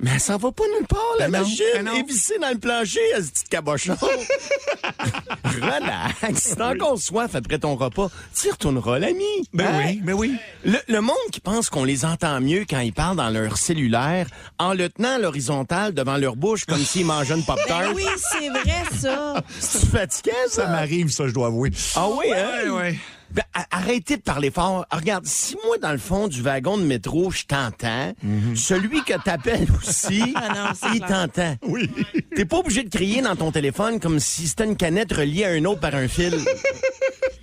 Mais 0.00 0.10
elle 0.14 0.20
s'en 0.20 0.36
va 0.38 0.52
pas 0.52 0.64
nulle 0.78 0.86
part, 0.86 1.00
la 1.18 1.28
Ben 1.28 1.38
non, 1.40 1.44
machine. 1.44 1.64
ben 1.74 1.84
non. 1.84 1.94
est 1.94 2.02
vissée 2.08 2.38
dans 2.40 2.50
le 2.50 2.58
plancher, 2.58 3.00
à 3.16 3.22
ce 3.22 3.30
petit 3.30 3.44
cabochon. 3.50 3.96
Relax. 5.44 6.42
Si 6.42 6.56
t'as 6.56 6.74
encore 6.74 6.98
soif 6.98 7.34
après 7.34 7.58
ton 7.58 7.76
repas, 7.76 8.08
tu 8.34 8.48
y 8.48 8.50
retourneras, 8.50 8.98
l'ami. 8.98 9.24
Ben 9.52 9.66
Hein? 9.66 9.82
oui, 9.86 10.00
ben 10.02 10.12
oui. 10.14 10.36
Le, 10.64 10.78
le 10.88 11.00
monde 11.00 11.16
qui 11.30 11.40
pense 11.40 11.70
qu'on 11.70 11.84
les 11.84 12.04
entend 12.04 12.40
mieux 12.40 12.64
quand 12.68 12.80
ils 12.80 12.92
parlent 12.92 13.16
dans 13.16 13.30
leur 13.30 13.56
cellulaire 13.58 14.26
en 14.58 14.74
le 14.74 14.88
tenant 14.88 15.16
à 15.16 15.18
l'horizontale 15.18 15.94
devant 15.94 16.16
leur 16.16 16.36
bouche 16.36 16.64
comme 16.64 16.78
s'ils 16.84 17.06
mangeaient 17.06 17.34
une 17.34 17.44
pop-tart. 17.44 17.80
Ben 17.82 17.92
oui, 17.94 18.04
c'est 18.32 18.48
vrai, 18.48 18.84
ça. 18.98 19.42
C'est 19.60 19.86
fatigant, 19.86 20.32
ça? 20.48 20.62
Ça 20.64 20.66
m'arrive, 20.68 21.10
ça, 21.10 21.26
je 21.26 21.32
dois 21.32 21.48
avouer. 21.48 21.70
Ah 21.96 22.08
oui, 22.08 22.26
hein? 22.34 22.64
Ouais, 22.64 22.70
ouais. 22.70 22.98
Ben, 23.34 23.42
arrêtez 23.70 24.18
de 24.18 24.22
parler 24.22 24.50
fort. 24.50 24.84
Ah, 24.90 24.96
Regarde, 24.98 25.24
si 25.26 25.56
moi, 25.66 25.78
dans 25.78 25.92
le 25.92 25.98
fond 25.98 26.28
du 26.28 26.42
wagon 26.42 26.76
de 26.76 26.82
métro, 26.82 27.30
je 27.30 27.44
t'entends, 27.44 28.12
celui 28.54 29.02
que 29.04 29.14
t'appelles 29.22 29.68
aussi, 29.78 30.34
Ah 30.34 30.48
non, 30.54 30.90
il 30.94 31.00
t'entend. 31.00 31.56
Oui. 31.62 31.88
T'es 32.36 32.44
pas 32.44 32.58
obligé 32.58 32.82
de 32.82 32.90
crier 32.90 33.22
dans 33.22 33.34
ton 33.36 33.50
téléphone 33.50 34.00
comme 34.00 34.20
si 34.20 34.48
c'était 34.48 34.64
une 34.64 34.76
canette 34.76 35.12
reliée 35.12 35.44
à 35.44 35.50
un 35.50 35.64
autre 35.64 35.80
par 35.80 35.94
un 35.94 36.08
fil. 36.08 36.34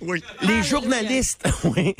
Oui. 0.02 0.22
Les 0.42 0.62
journalistes, 0.62 1.48
oui. 1.64 1.94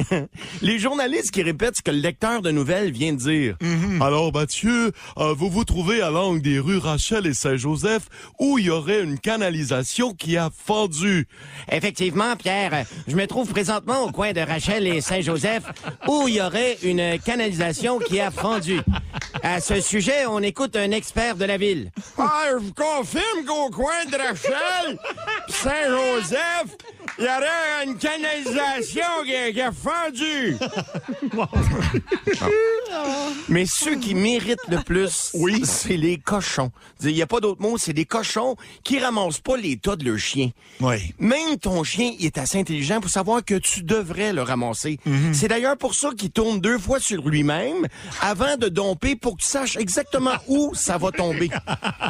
Les 0.63 0.79
journalistes 0.79 1.31
qui 1.31 1.43
répètent 1.43 1.77
ce 1.77 1.83
que 1.83 1.91
le 1.91 1.99
lecteur 1.99 2.43
de 2.43 2.51
nouvelles 2.51 2.91
vient 2.91 3.13
de 3.13 3.19
dire. 3.19 3.57
Alors, 4.01 4.33
Mathieu, 4.33 4.93
euh, 5.19 5.35
vous 5.35 5.51
vous 5.51 5.65
trouvez 5.65 6.01
à 6.03 6.11
l'angle 6.11 6.41
des 6.41 6.59
rues 6.59 6.79
Rachel 6.79 7.27
et 7.27 7.35
Saint-Joseph 7.35 8.05
où 8.39 8.59
il 8.59 8.67
y 8.67 8.71
aurait 8.71 9.03
une 9.03 9.19
canalisation 9.19 10.15
qui 10.15 10.37
a 10.37 10.51
fendu. 10.51 11.29
Effectivement, 11.71 12.37
Pierre, 12.37 12.85
je 13.07 13.17
me 13.17 13.27
trouve 13.27 13.49
présentement 13.51 14.05
au 14.05 14.11
coin 14.13 14.33
de 14.33 14.41
Rachel 14.41 14.87
et 14.87 15.01
Saint-Joseph 15.01 15.65
où 16.09 16.27
il 16.29 16.37
y 16.37 16.41
aurait 16.41 16.79
une 16.83 17.19
canalisation 17.19 17.99
qui 17.99 18.21
a 18.21 18.31
fondu. 18.31 18.81
À 19.43 19.61
ce 19.61 19.81
sujet, 19.81 20.27
on 20.27 20.41
écoute 20.41 20.77
un 20.77 20.91
expert 20.91 21.37
de 21.37 21.45
la 21.45 21.57
ville. 21.57 21.91
Ah, 22.19 22.45
je 22.53 22.57
vous 22.57 22.73
confirme 22.75 23.45
qu'au 23.47 23.71
coin 23.71 24.05
de 24.11 24.17
Rachel, 24.17 24.99
Saint-Joseph, 25.49 26.77
il 27.21 27.27
y 27.27 27.29
aurait 27.29 27.85
une 27.85 27.99
canalisation 27.99 29.03
qui 29.25 29.37
a, 29.37 29.53
qui 29.53 29.61
a 29.61 29.73
fendu. 29.73 30.57
Mais 33.49 33.67
ceux 33.67 33.97
qui 33.97 34.15
méritent 34.15 34.67
le 34.69 34.79
plus, 34.79 35.31
oui. 35.35 35.61
c'est 35.65 35.99
les 35.99 36.17
cochons. 36.17 36.71
Il 37.03 37.13
n'y 37.13 37.21
a 37.21 37.27
pas 37.27 37.41
d'autre 37.41 37.61
mot, 37.61 37.77
c'est 37.77 37.93
des 37.93 38.07
cochons 38.07 38.57
qui 38.85 38.99
ramassent 38.99 39.41
pas 39.41 39.57
les 39.57 39.77
tas 39.77 39.97
de 39.97 40.05
leurs 40.05 40.19
chiens. 40.19 40.51
Oui. 40.81 41.15
Même 41.19 41.59
ton 41.59 41.85
chien 41.85 42.13
il 42.19 42.25
est 42.25 42.39
assez 42.39 42.59
intelligent 42.59 43.01
pour 43.01 43.11
savoir 43.11 43.45
que 43.45 43.57
tu 43.57 43.83
devrais 43.83 44.33
le 44.33 44.43
ramasser. 44.43 44.99
C'est 45.33 45.49
d'ailleurs 45.49 45.77
pour 45.77 45.95
ça 45.95 46.11
qu'il 46.17 46.31
tourne 46.31 46.61
deux 46.61 46.79
fois 46.79 47.01
sur 47.01 47.29
lui-même 47.29 47.87
avant 48.21 48.57
de 48.57 48.69
domper 48.69 49.17
pour 49.17 49.37
que 49.37 49.43
tu 49.43 49.49
saches 49.49 49.77
exactement 49.77 50.35
où 50.49 50.75
ça 50.75 50.97
va 50.97 51.11
tomber. 51.11 51.51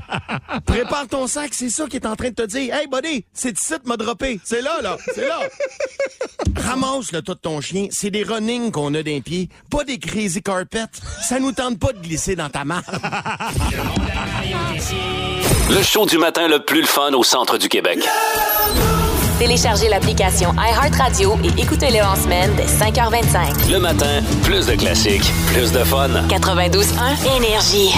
Prépare 0.67 1.09
ton 1.09 1.27
sac, 1.27 1.53
c'est 1.53 1.71
ça 1.71 1.87
qui 1.87 1.97
est 1.97 2.07
en 2.07 2.15
train 2.15 2.31
de 2.31 2.35
te 2.35 2.47
dire. 2.47 2.75
Hey 2.75 2.87
buddy, 2.87 3.25
c'est 3.33 3.59
ici 3.59 3.75
m'a 3.85 3.97
droppé. 3.97 4.41
C'est 4.45 4.63
là, 4.63 4.81
là. 4.83 4.97
C'est 5.15 5.27
là. 5.29 5.41
Ramasse 6.57 7.13
le 7.13 7.23
tas 7.23 7.35
de 7.35 7.39
ton 7.39 7.61
chien. 7.61 7.89
C'est 7.91 8.11
des 8.11 8.23
running 8.23 8.71
qu'on 8.71 8.95
a 8.95 9.03
d'un 9.03 9.21
pied, 9.21 9.49
pas 9.71 9.85
des 9.85 9.99
crazy 9.99 10.43
carpets. 10.43 10.85
Ça 11.29 11.39
nous 11.39 11.53
tente 11.53 11.79
pas 11.79 11.93
de 11.93 11.99
glisser 11.99 12.37
dans 12.37 12.49
ta 12.49 12.65
main. 12.65 12.83
Le 15.71 15.83
show 15.83 16.07
du 16.07 16.19
matin 16.19 16.49
le 16.49 16.65
plus 16.65 16.81
le 16.81 16.87
fun 16.87 17.13
au 17.13 17.23
centre 17.23 17.59
du 17.59 17.69
Québec. 17.69 18.01
Téléchargez 19.39 19.89
l'application 19.89 20.53
iHeartRadio 20.55 21.39
et 21.45 21.61
écoutez-le 21.63 22.05
en 22.05 22.15
semaine 22.15 22.55
dès 22.57 22.65
5h25. 22.67 23.71
Le 23.71 23.79
matin, 23.79 24.21
plus 24.45 24.67
de 24.67 24.75
classiques, 24.75 25.33
plus 25.55 25.73
de 25.73 25.83
fun. 25.85 26.09
92.1 26.29 27.37
Énergie. 27.39 27.95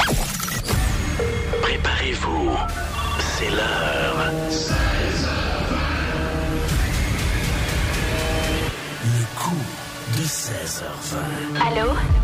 Allô? 11.60 12.21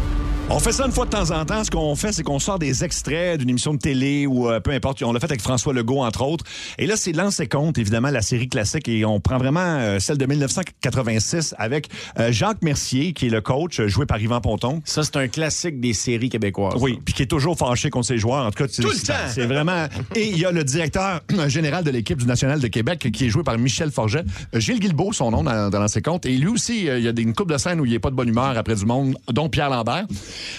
On 0.50 0.60
fait 0.60 0.72
ça 0.72 0.86
une 0.86 0.92
fois 0.92 1.04
de 1.04 1.10
temps 1.10 1.30
en 1.30 1.44
temps. 1.44 1.62
Ce 1.62 1.70
qu'on 1.70 1.94
fait, 1.94 2.10
c'est 2.10 2.22
qu'on 2.22 2.38
sort 2.38 2.58
des 2.58 2.82
extraits 2.82 3.38
d'une 3.38 3.50
émission 3.50 3.74
de 3.74 3.78
télé 3.78 4.26
ou 4.26 4.48
euh, 4.48 4.60
peu 4.60 4.70
importe. 4.72 5.02
On 5.02 5.12
l'a 5.12 5.20
fait 5.20 5.26
avec 5.26 5.42
François 5.42 5.74
Legault, 5.74 6.00
entre 6.02 6.22
autres. 6.24 6.44
Et 6.78 6.86
là, 6.86 6.96
c'est 6.96 7.12
Lance 7.12 7.38
et 7.40 7.46
Compte, 7.46 7.76
évidemment, 7.76 8.10
la 8.10 8.22
série 8.22 8.48
classique. 8.48 8.88
Et 8.88 9.04
on 9.04 9.20
prend 9.20 9.36
vraiment 9.36 9.60
euh, 9.60 9.98
celle 10.00 10.16
de 10.16 10.24
1986 10.24 11.54
avec 11.58 11.88
euh, 12.18 12.32
Jacques 12.32 12.62
Mercier, 12.62 13.12
qui 13.12 13.26
est 13.26 13.30
le 13.30 13.42
coach, 13.42 13.80
joué 13.82 14.06
par 14.06 14.20
Yvan 14.20 14.40
Ponton. 14.40 14.80
Ça, 14.86 15.02
c'est 15.04 15.16
un 15.16 15.28
classique 15.28 15.80
des 15.80 15.92
séries 15.92 16.30
québécoises. 16.30 16.76
Oui, 16.80 16.98
puis 17.04 17.12
qui 17.14 17.22
est 17.22 17.26
toujours 17.26 17.56
fâché 17.56 17.90
contre 17.90 18.06
ses 18.06 18.18
joueurs. 18.18 18.46
En 18.46 18.50
tout 18.50 18.64
cas, 18.64 18.70
c'est- 18.72 18.82
Tout 18.82 18.88
le 18.88 18.94
c'est- 18.94 19.06
temps. 19.12 19.18
C'est 19.28 19.46
vraiment. 19.46 19.86
Et 20.16 20.28
il 20.30 20.38
y 20.38 20.46
a 20.46 20.50
le 20.50 20.64
directeur 20.64 21.20
général 21.48 21.84
de 21.84 21.90
l'équipe 21.90 22.18
du 22.18 22.26
National 22.26 22.58
de 22.58 22.68
Québec, 22.68 23.06
qui 23.12 23.26
est 23.26 23.28
joué 23.28 23.42
par 23.42 23.58
Michel 23.58 23.90
Forget. 23.92 24.24
Gilles 24.54 24.80
Guilbeault, 24.80 25.12
son 25.12 25.30
nom 25.30 25.42
dans, 25.44 25.68
dans 25.68 25.86
Compte. 26.02 26.24
Et 26.26 26.36
lui 26.36 26.48
aussi, 26.48 26.86
il 26.86 27.02
y 27.04 27.08
a 27.08 27.12
des- 27.12 27.22
une 27.22 27.34
couple 27.34 27.52
de 27.52 27.58
scènes 27.58 27.80
où 27.80 27.84
il 27.84 27.92
n'est 27.92 27.98
pas 27.98 28.10
de 28.10 28.16
bonne 28.16 28.28
humeur 28.28 28.56
après 28.56 28.74
du 28.74 28.86
monde, 28.86 29.14
dont 29.30 29.48
Pierre 29.50 29.68
Lambert. 29.68 30.06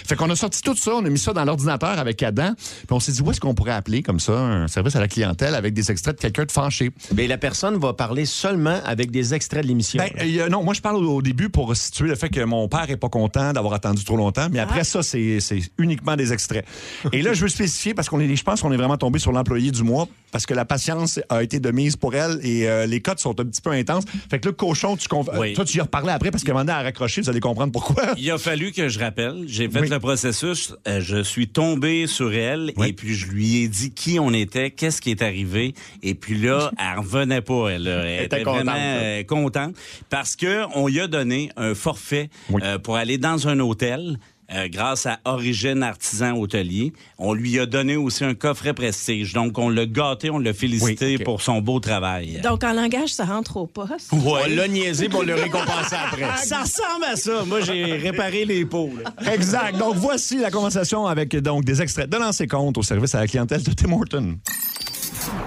Fait 0.06 0.16
qu'on 0.16 0.30
a 0.30 0.36
sorti 0.36 0.62
tout 0.62 0.76
ça, 0.76 0.92
on 0.94 1.04
a 1.04 1.08
mis 1.08 1.18
ça 1.18 1.32
dans 1.32 1.44
l'ordinateur 1.44 1.98
avec 1.98 2.22
Adam. 2.22 2.54
Puis 2.56 2.86
on 2.90 3.00
s'est 3.00 3.12
dit, 3.12 3.20
où 3.22 3.30
est-ce 3.30 3.40
qu'on 3.40 3.54
pourrait 3.54 3.72
appeler 3.72 4.02
comme 4.02 4.20
ça 4.20 4.32
un 4.38 4.68
service 4.68 4.96
à 4.96 5.00
la 5.00 5.08
clientèle 5.08 5.54
avec 5.54 5.74
des 5.74 5.90
extraits 5.90 6.16
de 6.16 6.20
quelqu'un 6.20 6.44
de 6.44 6.52
fâché? 6.52 6.90
Mais 7.14 7.26
la 7.26 7.38
personne 7.38 7.76
va 7.78 7.92
parler 7.92 8.24
seulement 8.26 8.78
avec 8.84 9.10
des 9.10 9.34
extraits 9.34 9.62
de 9.62 9.68
l'émission. 9.68 10.02
Ben, 10.02 10.10
euh, 10.20 10.48
non, 10.48 10.62
moi, 10.62 10.74
je 10.74 10.80
parle 10.80 10.96
au, 10.96 11.16
au 11.16 11.22
début 11.22 11.48
pour 11.48 11.74
situer 11.76 12.08
le 12.08 12.14
fait 12.14 12.28
que 12.28 12.40
mon 12.44 12.68
père 12.68 12.90
est 12.90 12.96
pas 12.96 13.08
content 13.08 13.52
d'avoir 13.52 13.74
attendu 13.74 14.04
trop 14.04 14.16
longtemps, 14.16 14.48
mais 14.50 14.58
après 14.58 14.84
ça, 14.84 15.02
c'est 15.02 15.40
c'est 15.40 15.60
uniquement 15.78 16.16
des 16.16 16.32
extraits. 16.32 16.64
Et 17.12 17.22
là, 17.22 17.32
je 17.32 17.42
veux 17.42 17.48
spécifier 17.48 17.94
parce 17.94 18.08
qu'on 18.08 18.20
est, 18.20 18.34
je 18.36 18.44
pense 18.44 18.60
qu'on 18.62 18.72
est 18.72 18.76
vraiment 18.76 18.96
tombé 18.96 19.18
sur 19.18 19.32
l'employé 19.32 19.70
du 19.70 19.82
mois 19.82 20.06
parce 20.32 20.46
que 20.46 20.54
la 20.54 20.64
patience 20.64 21.18
a 21.28 21.42
été 21.42 21.58
de 21.60 21.70
mise 21.70 21.96
pour 21.96 22.14
elle 22.14 22.38
et 22.42 22.68
euh, 22.68 22.86
les 22.86 23.00
cotes 23.00 23.18
sont 23.18 23.38
un 23.40 23.44
petit 23.44 23.60
peu 23.60 23.70
intenses. 23.70 24.04
Fait 24.30 24.38
que 24.38 24.48
là, 24.48 24.54
cochon, 24.54 24.96
tu 24.96 25.08
Oui. 25.12 25.50
euh, 25.50 25.54
toi, 25.54 25.64
tu 25.64 25.76
y 25.78 25.80
as 25.80 25.84
reparlé 25.84 26.10
après 26.10 26.30
parce 26.30 26.44
moment 26.52 26.64
donné, 26.64 26.78
à 26.78 26.82
raccrocher, 26.82 27.20
vous 27.22 27.30
allez 27.30 27.40
comprendre 27.40 27.72
pourquoi. 27.72 28.14
Il 28.16 28.30
a 28.30 28.38
fallu 28.38 28.72
que 28.72 28.88
je 28.88 28.98
rappelle. 28.98 29.44
J'ai 29.46 29.66
fait 29.70 29.88
le 29.88 29.98
processus. 29.98 30.74
Euh, 30.86 31.00
je 31.00 31.22
suis 31.22 31.48
tombé 31.48 32.06
sur 32.06 32.32
elle 32.32 32.72
et 32.84 32.92
puis 32.92 33.14
je 33.14 33.26
lui 33.26 33.62
ai 33.62 33.68
dit 33.68 33.92
qui 33.92 34.18
on 34.18 34.32
était, 34.32 34.70
qu'est-ce 34.70 35.00
qui 35.00 35.10
est 35.10 35.22
arrivé. 35.22 35.74
Et 36.02 36.14
puis 36.14 36.38
là, 36.38 36.70
elle 36.78 36.98
revenait 36.98 37.40
pas. 37.40 37.68
Elle, 37.68 37.86
elle 37.86 38.24
était 38.24 38.24
était 38.24 38.42
contente, 38.42 38.64
vraiment 38.64 38.76
euh, 38.76 39.24
contente 39.24 39.76
parce 40.08 40.36
que 40.36 40.64
on 40.74 40.88
lui 40.88 41.00
a 41.00 41.06
donné 41.06 41.50
un 41.56 41.74
forfait 41.74 42.30
euh, 42.62 42.78
pour 42.78 42.96
aller 42.96 43.18
dans 43.18 43.48
un 43.48 43.58
hôtel. 43.60 44.18
Euh, 44.54 44.68
grâce 44.68 45.06
à 45.06 45.18
Origine 45.24 45.82
Artisan 45.82 46.36
Hôtelier. 46.36 46.92
On 47.18 47.34
lui 47.34 47.58
a 47.58 47.66
donné 47.66 47.96
aussi 47.96 48.24
un 48.24 48.34
coffret 48.34 48.74
prestige. 48.74 49.32
Donc, 49.32 49.58
on 49.58 49.68
l'a 49.68 49.86
gâté, 49.86 50.30
on 50.30 50.38
l'a 50.38 50.52
félicité 50.52 51.18
pour 51.18 51.42
son 51.42 51.60
beau 51.60 51.80
travail. 51.80 52.40
Donc, 52.42 52.64
en 52.64 52.72
langage, 52.72 53.10
ça 53.10 53.24
rentre 53.24 53.56
au 53.56 53.66
poste. 53.66 54.12
Ouais. 54.12 54.42
On 54.46 54.56
l'a 54.56 54.68
niaisé 54.68 55.08
pour 55.08 55.22
le 55.22 55.34
récompenser 55.34 55.96
après. 55.96 56.36
Ça 56.36 56.60
ressemble 56.62 57.04
à 57.04 57.16
ça. 57.16 57.44
Moi, 57.44 57.60
j'ai 57.60 57.84
réparé 57.96 58.44
les 58.44 58.64
pots. 58.64 58.90
là. 59.02 59.32
Exact. 59.32 59.76
Donc, 59.78 59.94
voici 59.96 60.38
la 60.38 60.50
conversation 60.50 61.06
avec 61.06 61.36
donc 61.36 61.64
des 61.64 61.80
extraits 61.82 62.08
de 62.08 62.16
lancer 62.16 62.46
compte 62.46 62.78
au 62.78 62.82
service 62.82 63.14
à 63.14 63.20
la 63.20 63.26
clientèle 63.26 63.62
de 63.62 63.72
Tim 63.72 63.92
Horton. 63.92 64.36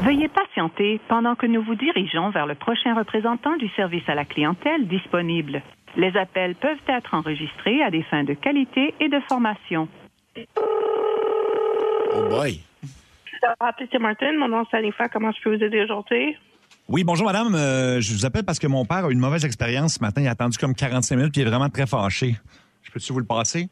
Veuillez 0.04 0.30
patienter 0.30 1.00
pendant 1.10 1.36
que 1.36 1.46
nous 1.46 1.64
vous 1.64 1.76
dirigeons 1.76 2.30
vers 2.32 2.46
le 2.46 2.56
prochain 2.56 2.94
représentant 2.96 3.56
du 3.58 3.70
service 3.76 4.04
à 4.08 4.16
la 4.16 4.26
clientèle 4.26 4.88
disponible. 4.88 5.62
Les 5.96 6.16
appels 6.18 6.56
peuvent 6.56 6.78
être 6.88 7.14
enregistrés 7.14 7.84
à 7.84 7.92
des 7.92 8.04
fins 8.04 8.24
de 8.24 8.34
qualité 8.34 8.94
et 9.00 9.10
de 9.10 9.20
formation. 9.28 9.88
Oh 12.16 12.30
boy. 12.30 12.60
Tim 13.42 14.00
Martin, 14.00 14.38
mon 14.38 14.48
nom 14.48 14.64
c'est 14.72 14.78
Anifa, 14.78 15.10
comment 15.10 15.32
je 15.32 15.42
peux 15.42 15.56
vous 15.56 15.64
aider 15.64 15.82
aujourd'hui? 15.82 16.38
Oui, 16.88 17.04
bonjour 17.04 17.26
madame. 17.26 17.54
Euh, 17.56 18.02
je 18.02 18.14
vous 18.14 18.26
appelle 18.26 18.44
parce 18.44 18.60
que 18.60 18.68
mon 18.68 18.86
père 18.86 19.06
a 19.06 19.10
eu 19.10 19.14
une 19.14 19.20
mauvaise 19.20 19.46
expérience 19.46 19.96
ce 19.96 20.00
matin. 20.00 20.22
Il 20.22 20.28
a 20.28 20.32
attendu 20.32 20.58
comme 20.58 20.74
45 20.74 21.16
minutes 21.16 21.34
puis 21.34 21.42
il 21.42 21.48
est 21.48 21.50
vraiment 21.50 21.70
très 21.70 21.86
fâché. 21.86 22.36
Je 22.82 22.92
peux-tu 22.92 23.14
vous 23.14 23.20
le 23.20 23.26
passer? 23.26 23.70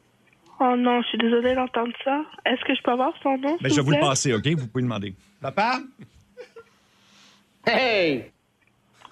Oh 0.60 0.76
non, 0.78 1.02
je 1.02 1.08
suis 1.08 1.18
désolée 1.18 1.56
d'entendre 1.56 1.92
ça. 2.04 2.22
Est-ce 2.46 2.64
que 2.66 2.76
je 2.76 2.82
peux 2.84 2.92
avoir 2.92 3.14
son 3.24 3.38
nom? 3.38 3.58
Ben, 3.62 3.70
je 3.70 3.76
vais 3.76 3.82
vous 3.82 3.92
le 3.92 4.00
passer, 4.00 4.34
OK? 4.34 4.48
Vous 4.48 4.68
pouvez 4.68 4.84
demander. 4.84 5.16
Papa? 5.42 5.80
Hey! 7.66 8.32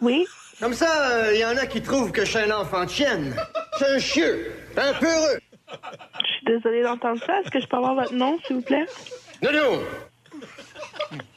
Oui? 0.02 0.26
Comme 0.60 0.74
ça, 0.74 1.32
il 1.34 1.40
y 1.40 1.46
en 1.46 1.56
a 1.56 1.66
qui 1.66 1.82
trouvent 1.82 2.12
que 2.12 2.26
je 2.26 2.32
suis 2.32 2.40
un 2.40 2.52
enfant 2.52 2.84
de 2.84 2.90
chienne. 2.90 3.36
Je 3.74 3.78
suis 3.78 3.94
un 3.94 4.00
chieux, 4.00 4.54
un 4.76 4.94
peureux. 4.94 5.40
Je 5.72 6.28
suis 6.28 6.46
désolée 6.46 6.84
d'entendre 6.84 7.24
ça. 7.26 7.40
Est-ce 7.40 7.50
que 7.50 7.62
je 7.62 7.68
peux 7.68 7.78
avoir 7.78 7.96
votre 7.96 8.14
nom, 8.14 8.38
s'il 8.46 8.58
vous 8.58 8.62
plaît? 8.62 8.86
Non, 9.42 9.52
non! 9.54 9.82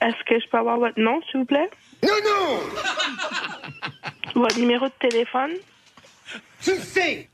Est-ce 0.00 0.24
que 0.26 0.40
je 0.40 0.48
peux 0.50 0.58
avoir 0.58 0.78
votre 0.78 0.98
nom, 0.98 1.20
s'il 1.30 1.40
vous 1.40 1.46
plaît? 1.46 1.70
Non, 2.02 2.14
non! 2.24 2.60
Votre 4.42 4.58
numéro 4.58 4.86
de 4.86 5.08
téléphone? 5.08 5.52
Tu 6.60 6.74
le 6.74 6.80
sais! 6.80 7.28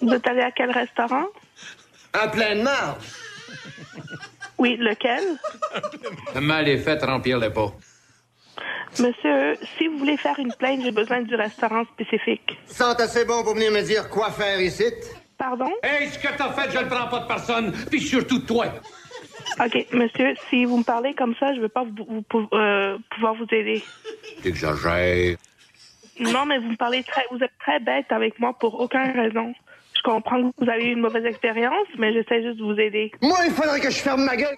Vous 0.00 0.12
êtes 0.12 0.26
allé 0.26 0.40
à 0.40 0.50
quel 0.50 0.70
restaurant? 0.70 1.26
En 2.20 2.28
pleine 2.30 2.62
marge. 2.62 3.04
Oui, 4.56 4.76
lequel? 4.76 5.38
Mal 6.34 6.68
est 6.68 6.78
fait 6.78 7.00
remplir 7.04 7.38
le 7.38 7.52
pot. 7.52 7.74
Monsieur, 9.00 9.56
si 9.76 9.86
vous 9.86 9.98
voulez 9.98 10.16
faire 10.16 10.38
une 10.38 10.52
plainte, 10.54 10.80
j'ai 10.82 10.90
besoin 10.90 11.20
du 11.22 11.34
restaurant 11.34 11.84
spécifique. 11.94 12.58
Sont 12.66 12.84
assez 12.98 13.24
bon 13.24 13.42
pour 13.44 13.54
venir 13.54 13.70
me 13.70 13.82
dire 13.82 14.08
quoi 14.08 14.30
faire 14.30 14.60
ici? 14.60 14.84
Pardon? 15.36 15.70
Hey, 15.82 16.08
ce 16.08 16.18
que 16.18 16.28
t'as 16.36 16.50
fait, 16.52 16.70
je 16.72 16.78
le 16.82 16.88
prends 16.88 17.06
pas 17.08 17.20
de 17.20 17.26
personne, 17.26 17.72
puis 17.90 18.00
surtout 18.00 18.40
de 18.40 18.46
toi. 18.46 18.66
OK, 19.64 19.86
monsieur, 19.92 20.34
si 20.50 20.64
vous 20.64 20.78
me 20.78 20.82
parlez 20.84 21.14
comme 21.14 21.34
ça, 21.38 21.52
je 21.52 21.58
ne 21.58 21.62
vais 21.62 21.68
pas 21.68 21.84
vous, 21.84 22.24
euh, 22.52 22.98
pouvoir 23.10 23.34
vous 23.34 23.46
aider. 23.52 23.82
T'exagères. 24.42 25.36
Non, 26.20 26.44
mais 26.46 26.58
vous 26.58 26.70
me 26.70 26.76
parlez 26.76 27.04
très, 27.04 27.22
vous 27.30 27.38
êtes 27.42 27.56
très 27.60 27.78
bête 27.78 28.06
avec 28.10 28.38
moi 28.40 28.52
pour 28.58 28.80
aucune 28.80 29.12
raison. 29.14 29.54
Je 29.96 30.02
comprends 30.02 30.50
que 30.50 30.54
vous 30.64 30.68
avez 30.70 30.86
eu 30.86 30.92
une 30.92 31.00
mauvaise 31.00 31.24
expérience, 31.24 31.86
mais 31.98 32.12
j'essaie 32.12 32.42
juste 32.42 32.58
de 32.58 32.64
vous 32.64 32.78
aider. 32.78 33.12
Moi, 33.22 33.38
il 33.46 33.52
faudrait 33.52 33.80
que 33.80 33.90
je 33.90 33.98
ferme 33.98 34.24
ma 34.24 34.36
gueule. 34.36 34.56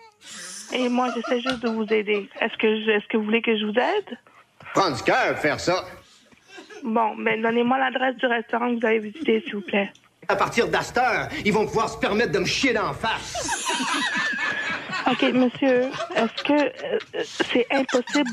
Et 0.72 0.88
moi, 0.88 1.08
j'essaie 1.14 1.40
juste 1.40 1.60
de 1.62 1.68
vous 1.68 1.90
aider. 1.92 2.28
Est-ce 2.40 2.56
que, 2.56 2.68
je- 2.84 2.90
est-ce 2.90 3.06
que 3.08 3.16
vous 3.16 3.24
voulez 3.24 3.42
que 3.42 3.56
je 3.56 3.64
vous 3.64 3.72
aide? 3.72 4.18
Prends 4.74 4.90
du 4.90 5.02
cœur, 5.02 5.38
faire 5.38 5.58
ça. 5.60 5.84
Bon, 6.82 7.14
ben, 7.16 7.42
donnez-moi 7.42 7.78
l'adresse 7.78 8.16
du 8.16 8.26
restaurant 8.26 8.74
que 8.74 8.80
vous 8.80 8.86
avez 8.86 8.98
visité, 9.00 9.42
s'il 9.44 9.56
vous 9.56 9.60
plaît. 9.62 9.92
À 10.28 10.36
partir 10.36 10.68
d'Astor, 10.68 11.28
ils 11.44 11.52
vont 11.52 11.66
pouvoir 11.66 11.88
se 11.88 11.98
permettre 11.98 12.32
de 12.32 12.38
me 12.38 12.44
chier 12.44 12.72
d'en 12.72 12.92
face. 12.92 13.66
OK, 15.10 15.22
monsieur, 15.32 15.90
est-ce 16.14 16.44
que 16.44 16.52
euh, 16.52 17.22
c'est 17.52 17.66
impossible 17.72 18.30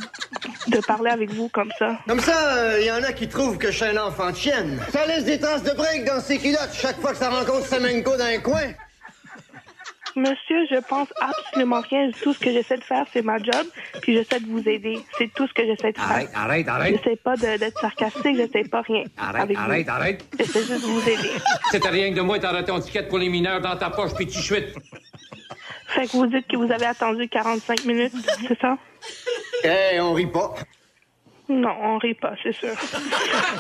de 0.68 0.80
parler 0.86 1.10
avec 1.10 1.32
vous 1.32 1.50
comme 1.50 1.72
ça? 1.80 1.98
Comme 2.08 2.20
ça, 2.20 2.80
il 2.80 2.86
y 2.86 2.92
en 2.92 3.04
a 3.04 3.14
qui 3.14 3.28
trouvent 3.28 3.58
que 3.58 3.72
je 3.72 3.78
suis 3.78 3.86
un 3.86 3.98
enfant 3.98 4.30
de 4.32 4.36
chienne. 4.36 4.80
Ça 4.92 5.06
laisse 5.08 5.26
des 5.26 5.40
traces 5.40 5.64
de 5.64 5.72
break 5.72 6.06
dans 6.06 6.20
ses 6.20 6.38
culottes 6.38 6.74
chaque 6.74 7.00
fois 7.00 7.12
que 7.12 7.18
ça 7.18 7.30
rencontre 7.30 7.66
Semenko 7.66 8.16
dans 8.16 8.26
un 8.26 8.40
coin. 8.40 8.74
Monsieur, 10.16 10.66
je 10.72 10.80
pense 10.88 11.08
absolument 11.20 11.82
rien. 11.82 12.10
Tout 12.24 12.34
ce 12.34 12.40
que 12.40 12.52
j'essaie 12.52 12.78
de 12.78 12.84
faire, 12.84 13.06
c'est 13.14 13.22
ma 13.22 13.38
job, 13.38 13.66
puis 14.02 14.14
j'essaie 14.16 14.40
de 14.40 14.48
vous 14.48 14.68
aider. 14.68 15.00
C'est 15.18 15.32
tout 15.34 15.48
ce 15.48 15.54
que 15.54 15.64
j'essaie 15.66 15.92
de 15.92 15.98
faire. 15.98 16.10
Arrête, 16.10 16.30
arrête, 16.34 16.68
arrête. 16.68 16.96
J'essaie 16.98 17.16
pas 17.18 17.36
d'être 17.36 17.80
sarcastique, 17.80 18.36
j'essaie 18.36 18.64
pas 18.68 18.82
rien 18.82 19.04
Arrête, 19.18 19.42
avec 19.44 19.58
arrête, 19.58 19.86
vous. 19.86 19.92
arrête. 19.92 20.26
J'essaie 20.40 20.60
juste 20.64 20.82
de 20.82 20.88
vous 20.92 21.10
aider. 21.10 21.30
C'était 21.72 21.90
rien 21.90 22.10
que 22.12 22.16
de 22.16 22.22
moi, 22.22 22.40
t'aurais 22.40 22.64
ton 22.66 22.80
ticket 22.80 23.04
pour 23.04 23.18
les 23.20 23.30
mineurs 23.30 23.62
dans 23.62 23.76
ta 23.76 23.90
poche, 23.90 24.14
puis 24.16 24.28
tu 24.28 24.40
chuites. 24.42 24.74
Fait 25.88 26.06
que 26.06 26.12
vous 26.12 26.28
dites 26.28 26.48
que 26.48 26.58
vous 26.58 26.72
avez 26.72 26.86
attendu 26.86 27.28
45 27.30 27.86
minutes, 27.86 28.14
c'est 28.48 28.60
ça? 28.60 28.78
Eh, 29.64 30.00
on 30.00 30.14
rit 30.14 30.28
pas. 30.28 30.54
Non, 31.50 31.74
on 31.82 31.98
rit 31.98 32.14
pas, 32.14 32.34
c'est 32.44 32.54
sûr. 32.54 32.70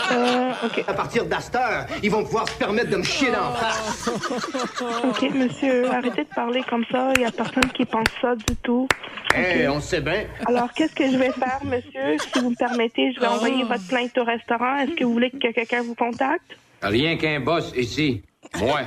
Euh, 0.09 0.51
OK. 0.63 0.83
À 0.87 0.93
partir 0.93 1.25
d'Astor, 1.25 1.85
ils 2.01 2.09
vont 2.09 2.23
pouvoir 2.23 2.47
se 2.47 2.55
permettre 2.57 2.89
de 2.89 2.97
me 2.97 3.03
chier 3.03 3.29
dans 3.29 3.49
la 3.49 3.55
face. 3.55 4.07
OK, 5.03 5.21
monsieur, 5.33 5.89
arrêtez 5.91 6.23
de 6.23 6.29
parler 6.33 6.63
comme 6.69 6.85
ça. 6.89 7.11
Il 7.15 7.23
y 7.23 7.25
a 7.25 7.31
personne 7.31 7.69
qui 7.73 7.83
pense 7.83 8.07
ça 8.21 8.35
du 8.35 8.55
tout. 8.63 8.87
Eh, 9.35 9.67
on 9.67 9.81
sait 9.81 9.99
bien. 9.99 10.25
Alors, 10.45 10.71
qu'est-ce 10.73 10.95
que 10.95 11.11
je 11.11 11.17
vais 11.17 11.31
faire, 11.31 11.59
monsieur? 11.63 12.17
Si 12.19 12.39
vous 12.39 12.51
me 12.51 12.55
permettez, 12.55 13.11
je 13.13 13.19
vais 13.19 13.27
envoyer 13.27 13.63
votre 13.63 13.85
plainte 13.87 14.17
au 14.17 14.23
restaurant. 14.23 14.77
Est-ce 14.77 14.91
que 14.91 15.03
vous 15.03 15.13
voulez 15.13 15.29
que 15.29 15.51
quelqu'un 15.51 15.81
vous 15.81 15.95
contacte? 15.95 16.57
Rien 16.81 17.17
qu'un 17.17 17.41
boss 17.41 17.73
ici. 17.75 18.23
Moi. 18.59 18.81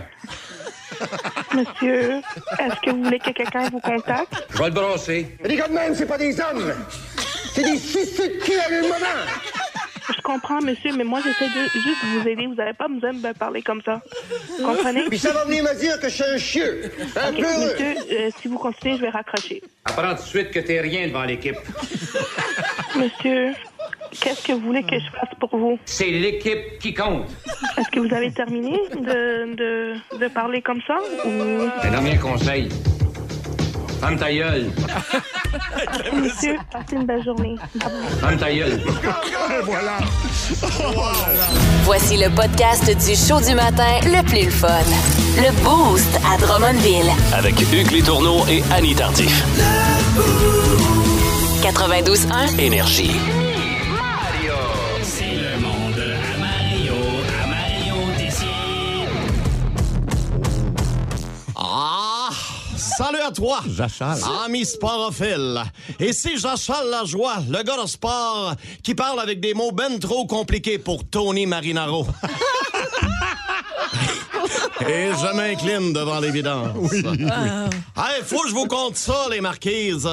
Monsieur, 1.54 2.20
est-ce 2.58 2.80
que 2.82 2.90
vous 2.90 3.04
voulez 3.04 3.18
que 3.18 3.30
quelqu'un 3.30 3.68
vous 3.70 3.80
contacte? 3.80 4.46
Je 4.50 4.58
vais 4.58 4.66
le 4.66 4.74
brosser. 4.74 5.36
Les 5.44 5.56
gars 5.56 5.68
de 5.68 5.72
même, 5.74 5.94
c'est 5.94 6.06
pas 6.06 6.18
des 6.18 6.38
hommes. 6.40 6.72
C'est 7.52 7.62
des 7.62 8.58
a 8.58 8.70
eu 8.70 8.76
le 8.76 8.82
moment. 8.82 8.96
Je 10.16 10.20
comprends, 10.22 10.60
monsieur, 10.60 10.92
mais 10.96 11.04
moi, 11.04 11.20
j'essaie 11.24 11.48
de 11.48 11.62
juste 11.72 12.04
de 12.04 12.20
vous 12.20 12.28
aider. 12.28 12.46
Vous 12.46 12.54
n'avez 12.54 12.72
pas 12.72 12.88
besoin 12.88 13.12
de 13.12 13.18
me 13.18 13.32
parler 13.32 13.62
comme 13.62 13.80
ça. 13.82 14.00
Vous 14.58 14.64
comprenez? 14.66 15.04
Puis 15.08 15.18
ça 15.18 15.32
va 15.32 15.44
venir 15.44 15.62
me 15.62 15.78
dire 15.78 15.98
que 16.00 16.08
je 16.08 16.14
suis 16.14 16.24
un 16.24 16.38
chieux. 16.38 16.92
Un 17.16 17.30
OK, 17.30 17.36
peu 17.36 17.42
heureux. 17.44 17.72
monsieur, 17.72 17.94
euh, 18.12 18.30
si 18.40 18.48
vous 18.48 18.58
continuez, 18.58 18.96
je 18.96 19.02
vais 19.02 19.10
raccrocher. 19.10 19.62
Apprends 19.84 20.14
tout 20.16 20.22
de 20.22 20.28
suite 20.28 20.50
que 20.50 20.60
t'es 20.60 20.80
rien 20.80 21.06
devant 21.08 21.24
l'équipe. 21.24 21.56
Monsieur, 22.96 23.52
qu'est-ce 24.20 24.46
que 24.46 24.52
vous 24.52 24.60
voulez 24.60 24.82
que 24.82 24.98
je 24.98 25.10
fasse 25.10 25.30
pour 25.38 25.56
vous? 25.56 25.78
C'est 25.84 26.10
l'équipe 26.10 26.78
qui 26.80 26.92
compte. 26.92 27.28
Est-ce 27.78 27.88
que 27.90 28.00
vous 28.00 28.12
avez 28.14 28.32
terminé 28.32 28.78
de, 28.94 29.54
de, 29.54 29.94
de 30.18 30.28
parler 30.28 30.60
comme 30.62 30.80
ça? 30.86 30.98
Ou... 31.24 31.30
Un 31.82 31.90
dernier 31.90 32.16
conseil. 32.16 32.68
Ferme 34.00 34.16
ta 34.16 34.32
gueule. 34.32 34.66
Monsieur, 36.14 36.56
passez 36.72 36.96
une 36.96 37.04
belle 37.04 37.22
journée. 37.22 37.56
Ferme 38.20 38.36
ta 38.38 38.52
gueule. 38.52 38.80
voilà. 39.64 39.98
Voici 41.84 42.16
le 42.16 42.30
podcast 42.30 42.84
du 42.86 43.14
show 43.14 43.40
du 43.46 43.54
matin 43.54 44.00
le 44.04 44.24
plus 44.24 44.46
le 44.46 44.50
fun. 44.50 44.68
Le 45.36 45.52
Boost 45.62 46.18
à 46.32 46.38
Drummondville. 46.38 47.10
Avec 47.34 47.60
Hugues 47.60 47.90
Létourneau 47.90 48.46
et 48.48 48.62
Annie 48.72 48.94
Tardif. 48.94 49.44
92.1. 51.62 52.58
Énergie. 52.58 53.12
Salut 63.02 63.20
à 63.26 63.30
toi! 63.30 63.60
J'achale. 63.66 64.18
Ami 64.44 64.66
sporophile. 64.66 65.62
Ici 65.98 66.36
Jachal 66.36 66.90
Lajoie, 66.90 67.36
le 67.48 67.62
gars 67.62 67.82
de 67.82 67.88
sport 67.88 68.54
qui 68.82 68.94
parle 68.94 69.20
avec 69.20 69.40
des 69.40 69.54
mots 69.54 69.72
ben 69.72 69.98
trop 69.98 70.26
compliqués 70.26 70.78
pour 70.78 71.08
Tony 71.08 71.46
Marinaro. 71.46 72.06
Et 74.90 75.10
je 75.12 75.36
m'incline 75.36 75.92
devant 75.92 76.18
l'évidence. 76.18 76.70
Oui, 76.74 77.02
oui. 77.04 77.26
Hey, 77.96 78.22
faut 78.24 78.40
que 78.42 78.48
je 78.48 78.54
vous 78.54 78.66
conte 78.66 78.96
ça, 78.96 79.26
les 79.30 79.40
marquises. 79.40 80.08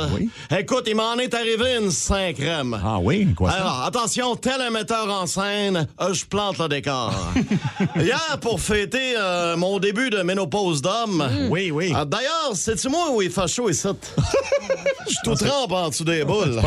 Écoute, 0.56 0.84
il 0.86 0.96
m'en 0.96 1.16
est 1.16 1.34
arrivé 1.34 1.78
une 1.82 1.90
cinquième. 1.90 2.80
Ah 2.86 3.00
oui? 3.02 3.34
Quoi 3.36 3.50
ça? 3.50 3.58
Alors, 3.58 3.84
attention, 3.86 4.36
tel 4.36 4.62
un 4.62 4.70
metteur 4.70 5.10
en 5.10 5.26
scène, 5.26 5.88
euh, 6.00 6.14
je 6.14 6.26
plante 6.26 6.60
le 6.60 6.68
décor. 6.68 7.12
Hier, 7.96 8.38
pour 8.40 8.62
fêter 8.62 9.16
euh, 9.18 9.58
mon 9.58 9.80
début 9.80 10.12
de 10.12 10.22
ménopause 10.22 10.82
d'homme. 10.84 11.28
Oui, 11.50 11.72
oui. 11.72 11.92
Ah, 11.96 12.06
D'ailleurs, 12.06 12.52
c'est-tu 12.54 12.90
moi 12.90 13.10
où 13.12 13.22
il 13.24 13.32
fait 13.32 13.48
chaud 13.48 13.70
ici? 13.72 13.88
Je 15.08 15.12
suis 15.12 15.20
tout 15.24 15.36
trempe 15.36 15.72
en 15.72 15.90
dessous 15.90 16.04
des 16.04 16.24
boules. 16.24 16.62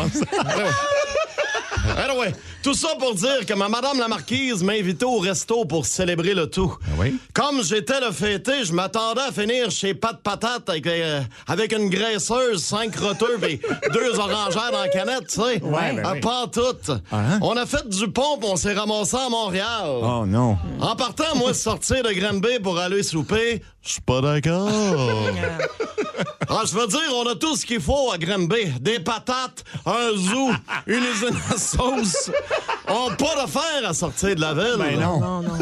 Anyway, 2.11 2.33
tout 2.61 2.73
ça 2.73 2.89
pour 2.99 3.13
dire 3.15 3.45
que 3.47 3.53
ma 3.53 3.69
madame 3.69 3.97
la 3.99 4.07
marquise 4.07 4.63
m'a 4.63 4.73
invité 4.73 5.05
au 5.05 5.19
resto 5.19 5.65
pour 5.65 5.85
célébrer 5.85 6.33
le 6.33 6.47
tout. 6.49 6.75
Comme 7.33 7.63
j'étais 7.63 7.99
le 8.01 8.11
fêté, 8.11 8.65
je 8.65 8.73
m'attendais 8.73 9.21
à 9.21 9.31
finir 9.31 9.71
chez 9.71 9.93
Pat 9.93 10.19
Patate 10.21 10.69
avec, 10.69 10.87
euh, 10.87 11.21
avec 11.47 11.71
une 11.73 11.89
graisseuse, 11.89 12.61
cinq 12.63 12.95
roteux 12.97 13.39
et 13.47 13.61
deux 13.93 14.19
orangères 14.19 14.71
dans 14.71 14.81
la 14.81 14.89
canette, 14.89 15.27
tu 15.27 15.35
sais. 15.41 15.61
Ouais, 15.63 15.93
ben 15.95 16.01
Ah, 16.05 16.11
oui. 16.13 16.19
Pas 16.19 16.47
toutes. 16.51 16.91
On 17.41 17.55
a 17.55 17.65
fait 17.65 17.87
du 17.87 18.07
pont 18.09 18.39
on 18.43 18.55
s'est 18.55 18.73
ramassé 18.73 19.15
à 19.17 19.29
Montréal. 19.29 19.85
Oh 19.85 20.25
non. 20.25 20.57
En 20.81 20.95
partant, 20.95 21.35
moi, 21.35 21.53
sortir 21.53 22.03
de 22.03 22.11
Granby 22.11 22.59
pour 22.61 22.77
aller 22.79 23.03
souper, 23.03 23.61
je 23.83 23.91
suis 23.91 24.01
pas 24.01 24.21
d'accord. 24.21 24.69
Ah, 26.53 26.63
je 26.65 26.73
veux 26.73 26.87
dire, 26.87 26.99
on 27.15 27.25
a 27.27 27.35
tout 27.35 27.55
ce 27.55 27.65
qu'il 27.65 27.79
faut 27.79 28.11
à 28.11 28.17
Granby. 28.17 28.73
Des 28.81 28.99
patates, 28.99 29.63
un 29.85 30.11
zoo, 30.17 30.51
une 30.87 31.03
usine 31.03 31.37
à 31.49 31.57
sauce. 31.57 32.29
On 32.89 33.09
n'a 33.09 33.15
pas 33.15 33.35
d'affaires 33.35 33.87
à 33.87 33.93
sortir 33.93 34.35
de 34.35 34.41
la 34.41 34.53
ville. 34.53 34.75
Ben 34.77 34.99
non. 34.99 35.19
Non, 35.21 35.41
non. 35.43 35.53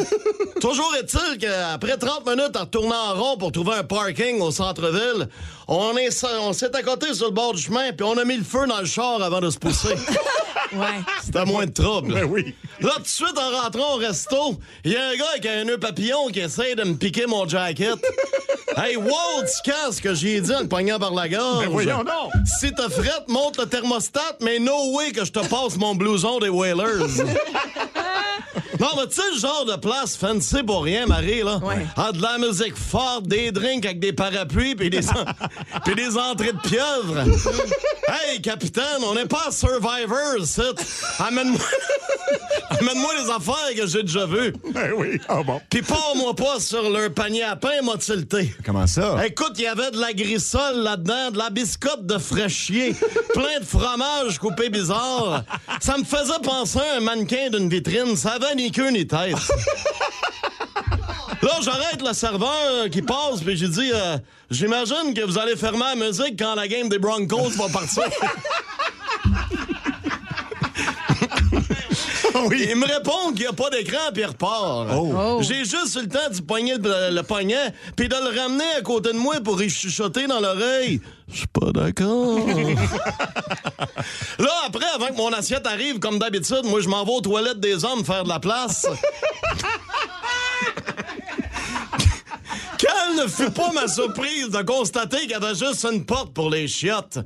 Toujours 0.60 0.92
est-il 0.96 1.38
qu'après 1.38 1.96
30 1.96 2.26
minutes 2.26 2.56
à 2.56 2.62
retourner 2.62 2.96
en 2.96 3.14
rond 3.14 3.38
pour 3.38 3.52
trouver 3.52 3.76
un 3.76 3.84
parking 3.84 4.42
au 4.42 4.50
centre-ville, 4.50 5.30
on 5.68 5.96
est 5.96 6.26
on 6.42 6.54
s'est 6.54 6.76
accoté 6.76 7.14
sur 7.14 7.28
le 7.28 7.34
bord 7.34 7.54
du 7.54 7.62
chemin 7.62 7.92
puis 7.92 8.06
on 8.06 8.18
a 8.18 8.26
mis 8.26 8.38
le 8.38 8.44
feu 8.44 8.66
dans 8.66 8.80
le 8.80 8.86
char 8.86 9.22
avant 9.22 9.42
de 9.42 9.50
se 9.52 9.60
pousser. 9.60 9.94
Ouais. 10.72 10.86
C'était 11.24 11.46
moins 11.46 11.66
de 11.66 11.72
trouble. 11.72 12.14
Ben 12.14 12.26
oui. 12.26 12.54
Là, 12.80 12.92
tout 12.98 13.02
de 13.02 13.08
suite, 13.08 13.38
en 13.38 13.62
rentrant 13.62 13.96
au 13.96 13.98
resto, 13.98 14.60
il 14.84 14.92
y 14.92 14.96
a 14.96 15.08
un 15.08 15.16
gars 15.16 15.26
avec 15.34 15.46
un 15.48 15.64
nœud 15.64 15.80
papillon 15.80 16.28
qui 16.32 16.42
essaie 16.42 16.76
de 16.76 16.84
me 16.84 16.94
piquer 16.94 17.26
mon 17.26 17.48
jacket. 17.48 17.98
hey, 18.78 18.96
wow, 18.96 19.42
tu 19.42 19.72
casses 19.72 20.00
que 20.00 20.14
j'ai 20.14 20.42
dit 20.42 20.54
en 20.54 20.66
poignant 20.68 21.00
par 21.00 21.14
la 21.14 21.28
gorge. 21.28 21.66
Ben 21.66 21.70
voyons 21.70 22.04
donc. 22.04 22.32
Si 22.60 22.72
t'as 22.74 22.90
frette, 22.90 23.28
monte 23.28 23.58
le 23.58 23.66
thermostat, 23.66 24.38
mais 24.42 24.60
no 24.60 24.96
way 24.96 25.12
que 25.12 25.26
je 25.26 25.32
te 25.32 25.40
passe 25.48 25.78
mon 25.78 25.96
blouson 25.96 26.40
des 26.40 26.50
Whalers. 26.50 27.24
Non, 28.80 28.88
mais 28.98 29.08
tu 29.08 29.16
sais, 29.16 29.22
le 29.34 29.40
genre 29.40 29.66
de 29.66 29.76
place 29.76 30.16
fancy 30.16 30.64
pour 30.64 30.84
rien, 30.84 31.06
Marie, 31.06 31.44
là? 31.44 31.60
Ah, 31.98 32.12
de 32.12 32.22
la 32.22 32.38
musique 32.38 32.76
forte, 32.76 33.28
des 33.28 33.52
drinks 33.52 33.86
avec 33.86 34.00
des 34.00 34.14
parapluies, 34.14 34.76
puis 34.76 34.90
des, 34.90 35.08
en- 35.10 35.26
puis 35.86 35.96
des 35.96 36.18
entrées 36.18 36.54
de 36.54 36.60
pieuvre. 36.60 37.20
hey, 38.30 38.42
capitaine, 38.42 39.04
on 39.06 39.16
n'est 39.16 39.26
pas 39.26 39.46
à 39.48 39.52
Survivor, 39.52 40.46
c'est. 40.46 40.62
Amène-moi... 41.20 41.60
Amène-moi 42.80 43.12
les 43.24 43.30
affaires 43.32 43.76
que 43.76 43.88
j'ai 43.88 44.04
déjà 44.04 44.26
vues. 44.26 44.54
Ben 44.72 44.92
oui. 44.96 45.20
Ah 45.28 45.42
bon. 45.44 45.60
Puis 45.70 45.82
pars-moi 45.82 46.36
pas 46.36 46.60
sur 46.60 46.88
leur 46.90 47.12
panier 47.12 47.44
à 47.44 47.56
pain, 47.56 47.82
m'a 47.84 47.98
tilté. 47.98 48.54
Comment 48.64 48.86
ça? 48.88 49.26
Écoute, 49.26 49.54
il 49.58 49.64
y 49.64 49.68
avait 49.68 49.90
de 49.92 50.00
la 50.00 50.14
grissole 50.14 50.78
là-dedans, 50.78 51.32
de 51.32 51.38
la 51.40 51.50
biscotte 51.50 52.06
de 52.06 52.18
fraîchier, 52.20 52.96
plein 53.34 53.60
de 53.60 53.66
fromage 53.66 54.38
coupé 54.38 54.70
bizarre. 54.70 55.44
Ça 55.82 55.98
me 55.98 56.04
faisait 56.04 56.40
penser 56.44 56.80
à 56.94 56.98
un 56.98 57.00
mannequin 57.00 57.50
d'une 57.50 57.68
vitrine. 57.70 58.16
Ça 58.16 58.34
avait 58.34 58.56
Là, 61.42 61.52
j'arrête 61.62 62.02
le 62.06 62.14
serveur 62.14 62.90
qui 62.92 63.02
passe, 63.02 63.42
puis 63.46 63.56
j'ai 63.56 63.70
dit 63.70 63.92
euh, 63.94 64.18
J'imagine 64.52 65.14
que 65.14 65.22
vous 65.22 65.38
allez 65.38 65.56
fermer 65.56 65.80
la 65.80 65.96
musique 65.96 66.38
quand 66.38 66.56
la 66.56 66.68
game 66.68 66.90
des 66.90 67.00
Broncos 67.00 67.52
va 67.52 67.70
partir. 67.70 68.04
Il 72.52 72.76
me 72.76 72.86
répond 72.86 73.32
qu'il 73.32 73.42
n'y 73.42 73.48
a 73.48 73.54
pas 73.54 73.70
d'écran, 73.70 74.12
puis 74.14 74.22
il 74.22 74.26
repart. 74.26 74.88
Oh. 74.94 75.40
J'ai 75.42 75.66
juste 75.66 75.96
eu 75.96 76.02
le 76.02 76.08
temps 76.08 76.30
d'y 76.32 76.42
pogner 76.42 76.76
le, 76.78 77.14
le 77.14 77.24
poignet, 77.24 77.74
puis 77.96 78.08
de 78.08 78.16
le 78.16 78.40
ramener 78.40 78.64
à 78.78 78.82
côté 78.82 79.12
de 79.14 79.18
moi 79.18 79.36
pour 79.44 79.62
y 79.62 79.70
chuchoter 79.70 80.28
dans 80.28 80.40
l'oreille. 80.40 81.02
Je 81.32 81.38
suis 81.38 81.48
pas 81.48 81.72
d'accord. 81.72 82.40
Là, 84.40 84.52
après, 84.66 84.86
avant 84.96 85.08
que 85.08 85.18
mon 85.18 85.32
assiette 85.34 85.68
arrive, 85.68 86.00
comme 86.00 86.18
d'habitude, 86.18 86.64
moi, 86.66 86.80
je 86.82 86.90
m'en 86.90 87.04
vais 87.04 87.12
aux 87.12 87.22
toilettes 87.22 87.60
des 87.60 87.86
hommes 87.86 88.04
faire 88.04 88.24
de 88.24 88.30
la 88.30 88.40
place. 88.40 88.88
Quelle 92.80 93.16
ne 93.18 93.28
fut 93.28 93.52
pas 93.52 93.72
ma 93.74 93.90
surprise 93.90 94.50
de 94.50 94.62
constater 94.62 95.20
qu'il 95.20 95.32
y 95.32 95.34
avait 95.34 95.54
juste 95.54 95.84
une 95.84 96.06
porte 96.06 96.34
pour 96.34 96.50
les 96.50 96.66
chiottes. 96.68 97.20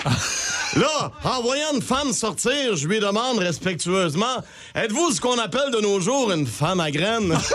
Là, 0.75 1.11
en 1.23 1.41
voyant 1.43 1.75
une 1.75 1.81
femme 1.83 2.11
sortir, 2.11 2.75
je 2.75 2.87
lui 2.87 2.99
demande 2.99 3.37
respectueusement 3.37 4.43
Êtes-vous 4.73 5.11
ce 5.11 5.21
qu'on 5.21 5.37
appelle 5.37 5.69
de 5.71 5.79
nos 5.79 5.99
jours 5.99 6.31
une 6.31 6.47
femme 6.47 6.79
à 6.79 6.89
graines? 6.89 7.37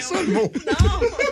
Ça 0.00 0.22
le 0.22 0.32
mot. 0.32 0.52
Elle 0.66 1.31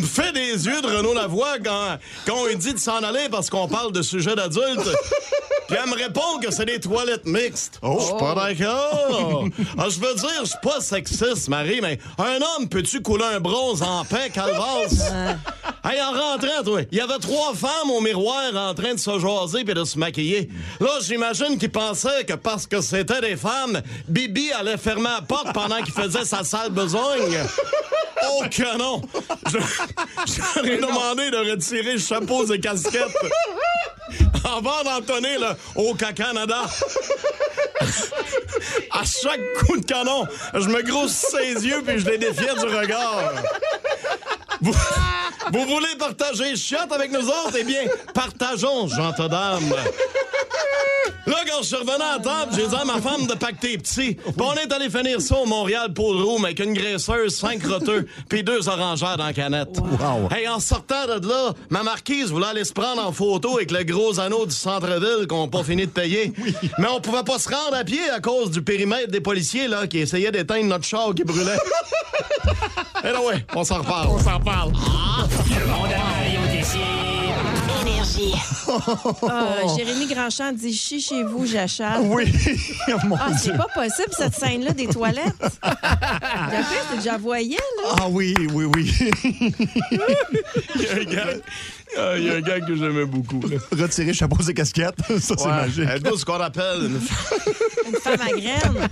me 0.00 0.06
fait 0.06 0.32
des 0.32 0.66
yeux 0.66 0.80
de 0.82 0.86
Renaud 0.86 1.14
Lavoie 1.14 1.58
quand, 1.64 1.98
quand 2.26 2.34
on 2.36 2.46
lui 2.46 2.56
dit 2.56 2.74
de 2.74 2.78
s'en 2.78 3.02
aller 3.02 3.28
parce 3.30 3.50
qu'on 3.50 3.68
parle 3.68 3.92
de 3.92 4.02
sujets 4.02 4.34
d'adultes. 4.34 4.88
Puis 5.68 5.78
elle 5.80 5.88
me 5.88 5.94
répond 5.94 6.40
que 6.42 6.50
c'est 6.50 6.64
des 6.64 6.80
toilettes 6.80 7.26
mixtes. 7.26 7.78
Oh, 7.82 7.96
je 8.00 8.06
suis 8.06 8.14
pas 8.16 8.34
d'accord. 8.34 9.44
Ah, 9.78 9.84
je 9.88 10.00
veux 10.00 10.14
dire, 10.14 10.40
je 10.40 10.46
suis 10.48 10.58
pas 10.62 10.80
sexiste, 10.80 11.48
Marie, 11.48 11.80
mais 11.80 11.98
un 12.18 12.38
homme, 12.56 12.68
peux-tu 12.68 13.00
couler 13.02 13.24
un 13.24 13.40
bronze 13.40 13.82
en 13.82 14.04
paix, 14.04 14.30
calvasse? 14.34 15.12
Hey, 15.84 16.00
en 16.00 16.12
rentrant, 16.12 16.62
toi, 16.64 16.80
il 16.90 16.98
y 16.98 17.00
avait 17.00 17.18
trois 17.18 17.54
femmes 17.54 17.90
au 17.90 18.00
miroir 18.00 18.54
en 18.54 18.74
train 18.74 18.94
de 18.94 18.98
se 18.98 19.18
jaser 19.18 19.64
puis 19.64 19.74
de 19.74 19.84
se 19.84 19.98
maquiller. 19.98 20.48
Là, 20.80 20.90
j'imagine 21.02 21.58
qu'ils 21.58 21.70
pensaient 21.70 22.24
que 22.24 22.34
parce 22.34 22.66
que 22.66 22.80
c'était 22.80 23.20
des 23.20 23.36
femmes, 23.36 23.80
Bibi 24.08 24.52
allait 24.52 24.76
fermer 24.76 25.10
la 25.10 25.22
porte 25.22 25.52
pendant 25.52 25.82
qu'il 25.82 25.94
faisait 25.94 26.24
sa 26.24 26.44
sale 26.44 26.70
besogne. 26.70 27.38
Oh 28.22 28.42
que 28.50 28.76
non! 28.76 29.00
J'aurais 29.46 30.76
demandé 30.76 31.30
de 31.30 31.50
retirer 31.50 31.98
chapeaux 31.98 32.44
et 32.52 32.60
casquettes. 32.60 33.16
Avant 34.44 34.82
d'entonner 34.84 35.38
le 35.38 35.48
au 35.76 35.94
Canada. 35.94 36.62
À 38.90 39.02
chaque 39.04 39.40
coup 39.64 39.78
de 39.78 39.84
canon, 39.84 40.26
je 40.54 40.68
me 40.68 40.82
grossissais 40.82 41.54
les 41.54 41.66
yeux 41.66 41.82
puis 41.86 41.98
je 41.98 42.06
les 42.06 42.18
défiais 42.18 42.54
du 42.54 42.74
regard. 42.74 43.32
Vous, 44.60 44.72
vous 45.52 45.64
voulez 45.66 45.96
partager 45.98 46.56
chiotte 46.56 46.92
avec 46.92 47.10
nous 47.12 47.26
autres? 47.26 47.56
Eh 47.58 47.64
bien, 47.64 47.82
partageons, 48.14 48.88
gentes 48.88 49.28
dames. 49.28 49.74
Là, 51.26 51.36
quand 51.46 51.62
je 51.62 51.66
suis 51.66 51.76
revenu 51.76 52.02
à 52.02 52.16
la 52.16 52.18
table, 52.18 52.52
j'ai 52.56 52.66
dit 52.66 52.74
à 52.74 52.84
ma 52.84 53.00
femme 53.00 53.26
de 53.26 53.34
pacter 53.34 53.76
petit. 53.78 54.14
Puis 54.14 54.34
on 54.38 54.54
est 54.54 54.72
allé 54.72 54.88
finir 54.90 55.20
ça 55.20 55.36
au 55.36 55.46
Montréal 55.46 55.92
Pool 55.92 56.20
Room 56.22 56.44
avec 56.44 56.58
une 56.58 56.72
graisseuse, 56.72 57.36
cinq 57.36 57.64
roteux, 57.64 58.06
puis 58.28 58.42
deux 58.42 58.68
orangères 58.68 59.16
dans 59.16 59.26
la 59.26 59.32
canette. 59.32 59.78
Hey, 60.30 60.48
en 60.48 60.60
sortant 60.60 61.06
de 61.06 61.28
là, 61.28 61.52
ma 61.68 61.82
marquise 61.82 62.30
voulait 62.30 62.46
aller 62.46 62.64
se 62.64 62.72
prendre 62.72 63.06
en 63.06 63.12
photo 63.12 63.56
avec 63.58 63.70
le 63.70 63.84
gros 63.84 64.18
anneau 64.18 64.46
du 64.46 64.54
centre-ville 64.54 65.26
qu'on 65.28 65.44
n'a 65.44 65.50
pas 65.50 65.62
fini 65.62 65.86
de 65.86 65.92
payer. 65.92 66.32
Mais 66.78 66.88
on 66.88 67.00
pouvait 67.00 67.22
pas 67.22 67.38
se 67.38 67.48
rendre 67.48 67.76
à 67.76 67.84
pied 67.84 68.08
à 68.10 68.20
cause 68.20 68.50
du 68.50 68.62
périmètre 68.62 69.10
des 69.10 69.20
policiers 69.20 69.68
là, 69.68 69.86
qui 69.86 69.98
essayaient 69.98 70.32
d'éteindre 70.32 70.66
notre 70.66 70.84
char 70.84 71.14
qui 71.14 71.22
brûlait. 71.22 71.58
Eh 73.04 73.12
non, 73.12 73.26
ouais, 73.26 73.44
on 73.54 73.64
s'en 73.64 73.78
reparle. 73.78 74.08
On 74.10 74.18
s'en 74.18 74.40
parle. 74.40 74.72
Énergie. 77.82 78.34
Ah, 79.28 79.56
Jérémy 79.76 80.06
Grandchamp 80.06 80.52
dit 80.52 80.72
Chi 80.72 81.00
chez 81.00 81.22
vous, 81.24 81.46
j'achète. 81.46 81.86
Oui, 82.02 82.30
mon 83.04 83.16
Ah, 83.16 83.28
c'est 83.36 83.50
Dieu. 83.50 83.56
pas 83.56 83.66
possible, 83.74 84.10
cette 84.16 84.34
scène-là 84.34 84.72
des 84.72 84.86
toilettes. 84.86 85.24
Fait, 85.62 86.64
c'est 86.90 86.96
déjà 86.98 87.16
voyais, 87.16 87.56
là. 87.82 87.94
Ah 88.00 88.06
oui, 88.10 88.34
oui, 88.52 88.64
oui. 88.74 88.92
Il 90.76 90.82
y 90.82 90.86
a 90.88 90.92
un 90.92 91.04
gars, 91.04 91.32
ah, 91.98 92.12
il 92.18 92.24
y 92.24 92.30
a 92.30 92.34
un 92.34 92.40
gars 92.40 92.60
que 92.60 92.76
j'aimais 92.76 93.04
beaucoup. 93.06 93.40
là. 93.48 93.56
Retirer 93.72 94.12
chapeaux 94.12 94.42
et 94.42 94.54
casquettes, 94.54 94.94
ça 95.20 95.34
c'est 95.36 95.40
Ouais. 95.44 95.50
magique. 95.50 95.88
Êtes-vous 95.88 96.16
ce 96.18 96.24
qu'on 96.24 96.40
appelle 96.40 96.82
une 96.82 97.00
Une 97.88 97.96
femme 98.00 98.20
à 98.20 98.28
graines. 98.38 98.88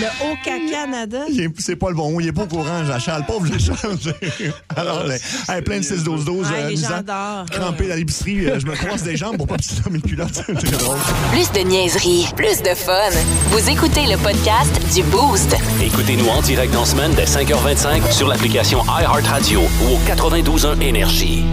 Le 0.00 0.06
Haut-Canada. 0.24 1.18
Il 1.30 1.40
est- 1.42 1.50
C'est 1.58 1.76
pas 1.76 1.90
le 1.90 1.94
bon 1.94 2.10
mot, 2.12 2.20
il 2.20 2.28
est 2.28 2.32
pas 2.32 2.42
au 2.42 2.46
courant, 2.46 2.84
j'achète. 2.86 3.14
Le 3.18 3.24
pauvre, 3.24 3.46
j'échange. 3.52 4.14
Alors, 4.76 5.04
ben, 5.06 5.18
hey, 5.48 5.62
plein 5.62 5.78
de 5.78 5.82
6-12-12. 5.84 6.46
Ah, 6.46 6.54
euh, 6.54 6.68
les 6.70 6.76
gens 6.76 7.02
d'or. 7.06 7.44
Crampé 7.50 7.88
dans 7.88 7.94
l'épicerie, 7.96 8.46
euh, 8.48 8.58
je 8.60 8.66
me 8.66 8.74
croise 8.74 9.02
des 9.02 9.16
jambes 9.16 9.36
pour 9.36 9.46
pas 9.46 9.56
pisser 9.56 9.82
dans 9.84 9.90
mes 9.90 10.00
culottes. 10.00 10.42
C'est 10.46 10.70
drôle. 10.78 10.96
Plus 11.32 11.50
de 11.52 11.60
niaiserie, 11.68 12.28
plus 12.36 12.62
de 12.62 12.74
fun. 12.74 13.10
Vous 13.50 13.68
écoutez 13.70 14.06
le 14.06 14.16
podcast 14.16 14.72
du 14.94 15.02
Boost. 15.04 15.54
Écoutez-nous 15.84 16.28
en 16.28 16.40
direct 16.42 16.72
dans 16.72 16.80
la 16.80 16.86
semaine 16.86 17.12
dès 17.14 17.24
5h25 17.24 18.10
sur 18.12 18.28
l'application 18.28 18.82
iHeartRadio 18.84 19.60
ou 19.60 19.94
au 19.94 19.98
92.1 20.06 20.80
Énergie. 20.80 21.44